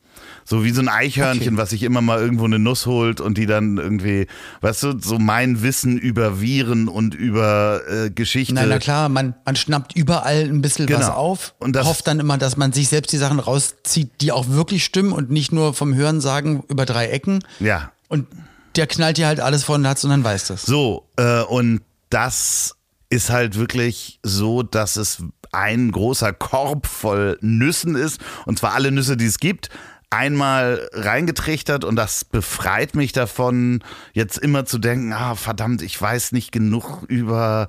[0.47, 1.57] So wie so ein Eichhörnchen, Okay.
[1.57, 4.27] was sich immer mal irgendwo eine Nuss holt und die dann irgendwie,
[4.61, 8.53] weißt du, so mein Wissen über Viren und über äh, Geschichte.
[8.53, 11.13] Nein, na klar, man, man schnappt überall ein bisschen was Genau.
[11.13, 14.85] auf Und hofft dann immer, dass man sich selbst die Sachen rauszieht, die auch wirklich
[14.85, 17.39] stimmen und nicht nur vom Hören sagen über drei Ecken.
[17.59, 18.27] Ja, Und
[18.75, 20.61] der knallt dir halt alles vor den Latz und dann weiß das.
[20.63, 21.81] So, äh, und
[22.11, 22.75] das
[23.09, 28.19] ist halt wirklich so, dass es ein großer Korb voll Nüssen ist.
[28.45, 29.69] Und zwar alle Nüsse, die es gibt.
[30.15, 36.31] Einmal reingetrichtert und das befreit mich davon, jetzt immer zu denken, ah, verdammt, ich weiß
[36.31, 37.67] nicht genug über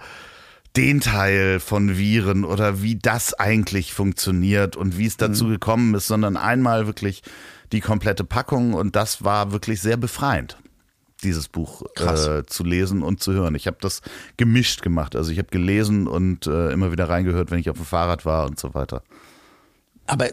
[0.76, 6.06] den Teil von Viren oder wie das eigentlich funktioniert und wie es dazu gekommen ist,
[6.06, 7.22] sondern einmal wirklich
[7.72, 10.56] die komplette Packung und das war wirklich sehr befreiend
[11.24, 13.54] dieses Buch äh, zu lesen und zu hören.
[13.54, 14.02] Ich habe das
[14.36, 15.16] gemischt gemacht.
[15.16, 18.46] Also ich habe gelesen und äh, immer wieder reingehört, wenn ich auf dem Fahrrad war
[18.46, 19.02] und so weiter.
[20.06, 20.28] Aber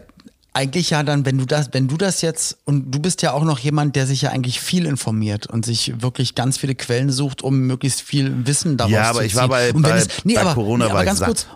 [0.54, 3.44] eigentlich ja dann, wenn du das, wenn du das jetzt, und du bist ja auch
[3.44, 7.42] noch jemand, der sich ja eigentlich viel informiert und sich wirklich ganz viele Quellen sucht,
[7.42, 10.08] um möglichst viel Wissen daraus Ja, aber zu ich war bei- und wenn bei- es,
[10.24, 11.26] nee, bei aber, Corona nee, war aber ganz satt.
[11.28, 11.46] kurz.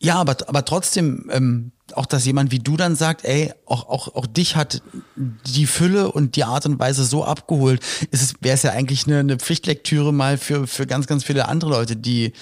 [0.00, 4.14] Ja, aber, aber trotzdem, ähm, auch dass jemand wie du dann sagt, ey, auch, auch,
[4.14, 4.80] auch dich hat
[5.16, 7.80] die Fülle und die Art und Weise so abgeholt,
[8.12, 11.48] ist es, wäre es ja eigentlich eine, eine Pflichtlektüre mal für, für ganz, ganz viele
[11.48, 12.32] andere Leute, die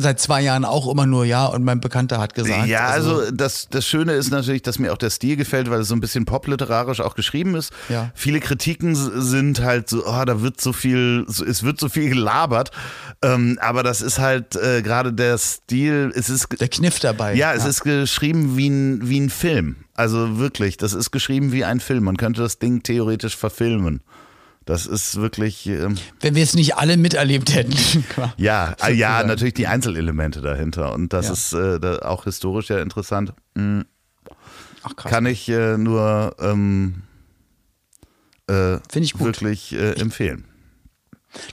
[0.00, 2.66] seit zwei Jahren auch immer nur ja und mein Bekannter hat gesagt.
[2.66, 5.88] Ja, also, das, das Schöne ist natürlich, dass mir auch der Stil gefällt, weil es
[5.88, 7.72] so ein bisschen popliterarisch auch geschrieben ist.
[7.88, 8.10] Ja.
[8.14, 12.70] Viele Kritiken sind halt so, oh, da wird so viel, es wird so viel gelabert.
[13.22, 17.34] Ähm, aber das ist halt äh, gerade der Stil, es ist der Kniff dabei.
[17.34, 19.76] Ja, es ist geschrieben wie ein, wie ein Film.
[19.94, 22.04] Also wirklich, das ist geschrieben wie ein Film.
[22.04, 24.00] Man könnte das Ding theoretisch verfilmen.
[24.70, 27.74] Das ist wirklich, ähm, Wenn wir es nicht alle miterlebt hätten.
[28.36, 29.26] ja, äh, ja, Sozusagen.
[29.28, 30.92] natürlich die Einzelelemente dahinter.
[30.94, 31.32] Und das Ja.
[31.32, 33.32] ist äh, da auch historisch ja interessant.
[33.56, 33.80] Mm,
[34.84, 35.10] Ach krass.
[35.10, 37.02] Kann ich äh, nur ähm,
[38.48, 39.24] äh, ich gut.
[39.26, 40.44] wirklich äh, empfehlen.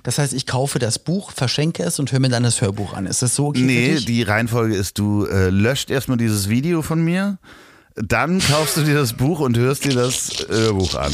[0.03, 3.07] Das heißt, ich kaufe das Buch, verschenke es und höre mir dann das Hörbuch an.
[3.07, 7.03] Ist das so okay Nee, die Reihenfolge ist, du äh, löscht erstmal dieses Video von
[7.03, 7.39] mir,
[7.99, 11.11] dann kaufst du dir das Buch und hörst dir das Hörbuch an.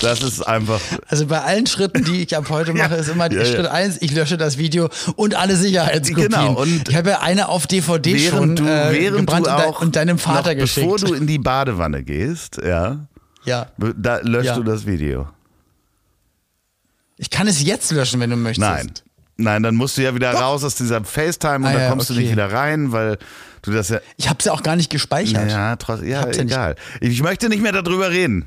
[0.00, 3.40] Das ist einfach Also bei allen Schritten, die ich ab heute mache, ist immer Ja,
[3.40, 3.44] ja.
[3.44, 6.30] Schritt eins: ich lösche das Video und alle Sicherheitskopien.
[6.30, 9.50] Genau, und ich habe ja eine auf DVD schon während du, äh, während gebrannt du
[9.50, 10.86] auch und deinem Vater noch, geschickt.
[10.88, 13.06] bevor du in die Badewanne gehst, ja,
[13.44, 13.66] ja.
[13.96, 14.54] da löscht Ja.
[14.56, 15.28] du das Video.
[17.16, 18.60] Ich kann es jetzt löschen, wenn du möchtest.
[18.68, 18.90] Nein.
[19.36, 22.10] Nein, dann musst du ja wieder raus aus dieser FaceTime und Ah, dann ja, kommst
[22.10, 22.22] du okay.
[22.22, 23.18] nicht wieder rein, weil
[23.62, 24.00] du das ja.
[24.16, 25.50] Ich habe es ja auch gar nicht gespeichert.
[25.50, 26.76] Ja, trotz, ja, ja nicht- egal.
[27.00, 28.46] Ich möchte nicht mehr darüber reden.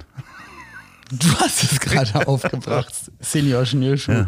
[1.11, 4.25] Du hast es gerade aufgebracht, Senior Schnürschuh.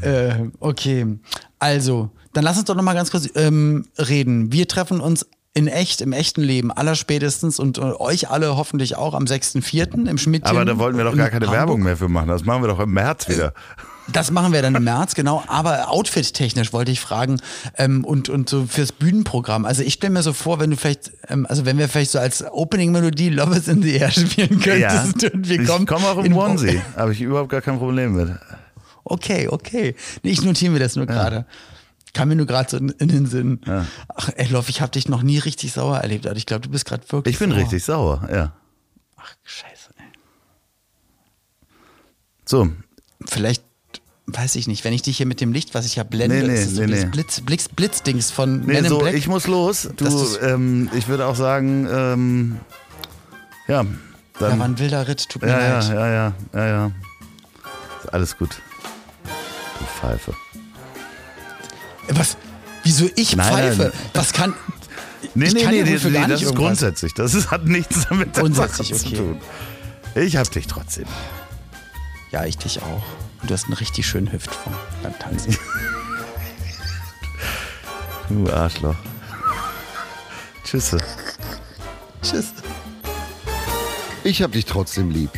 [0.00, 1.18] Äh, okay,
[1.58, 4.52] also, dann lass uns doch noch mal ganz kurz ähm, reden.
[4.52, 9.14] Wir treffen uns in echt, im echten Leben, allerspätestens und äh, euch alle hoffentlich auch
[9.14, 10.06] am 6.4.
[10.06, 10.44] im Schmidt.
[10.44, 11.58] Aber da wollten wir doch gar keine Hamburg.
[11.60, 12.28] Werbung mehr für machen.
[12.28, 13.52] Das machen wir doch im März wieder.
[14.12, 15.42] Das machen wir dann im März, genau.
[15.48, 17.40] Aber outfit-technisch wollte ich fragen
[17.76, 19.64] ähm, und, und so fürs Bühnenprogramm.
[19.64, 22.18] Also ich stelle mir so vor, wenn du vielleicht, ähm, also wenn wir vielleicht so
[22.20, 25.86] als Opening-Melodie Love is in the Air spielen könntest und wir ich kommen.
[25.86, 26.80] komme auch im Onesie.
[26.96, 28.30] Habe ich überhaupt gar kein Problem mit.
[29.04, 29.94] Okay, okay.
[30.22, 31.44] Nee, ich notiere mir das nur gerade.
[32.12, 33.60] Kam mir nur gerade so in, in den Sinn.
[34.14, 36.26] Ach, ey, Loff, ich habe dich noch nie richtig sauer erlebt.
[36.26, 37.58] Also ich glaube, du bist gerade wirklich Ich bin sauer.
[37.60, 38.52] richtig sauer, ja.
[39.16, 39.90] Ach, scheiße.
[39.98, 40.04] Ey.
[42.44, 42.68] So,
[43.24, 43.64] Vielleicht,
[44.26, 46.46] weiß ich nicht, wenn ich dich hier mit dem Licht, was ich ja blende, Nee,
[46.48, 47.04] nee, ist so nee, nee.
[47.06, 49.14] Blitz, Blitz, Blitzdings von nee, in so, Black.
[49.14, 49.88] ich muss los.
[49.96, 50.06] Du,
[50.42, 52.56] ähm, ich würde auch sagen, ähm,
[53.68, 53.86] ja, ja,
[54.38, 54.58] dann.
[54.58, 55.88] war ein wilder Ritt, tut mir ja, ja, leid.
[55.88, 56.86] ja, ja, ja, ja.
[58.02, 58.50] Ist alles gut.
[59.78, 60.34] Du Pfeife.
[62.08, 62.36] Was?
[62.82, 63.82] Wieso ich Nein, pfeife?
[63.82, 63.92] nein.
[64.14, 64.54] Was kann.
[65.34, 67.14] Nee, Ich nee, kann nee, ja nee, nee gar das nicht ist grundsätzlich.
[67.14, 69.16] Das ist, hat nichts damit Sache zu okay.
[69.16, 69.40] tun.
[70.14, 71.06] Ich hab dich trotzdem.
[72.30, 73.02] Ja, ich dich auch.
[73.46, 74.74] Und du hast einen richtig schönen Hüftform
[75.04, 75.56] beim Tanzen.
[78.28, 78.96] Du Arschloch.
[80.64, 80.98] Tschüsse.
[82.22, 82.54] Tschüss.
[84.24, 85.30] Ich hab dich trotzdem lieb.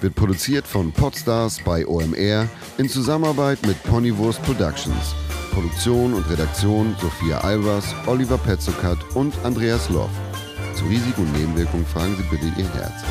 [0.00, 2.48] Wird produziert von Podstars bei OMR
[2.78, 5.14] in Zusammenarbeit mit Ponywurst Productions.
[5.52, 10.08] Produktion und Redaktion Sophia Albers, Oliver Petzokat und Andreas Loff.
[10.74, 13.04] Zu Risiken und Nebenwirkungen fragen Sie bitte Ihr Herz.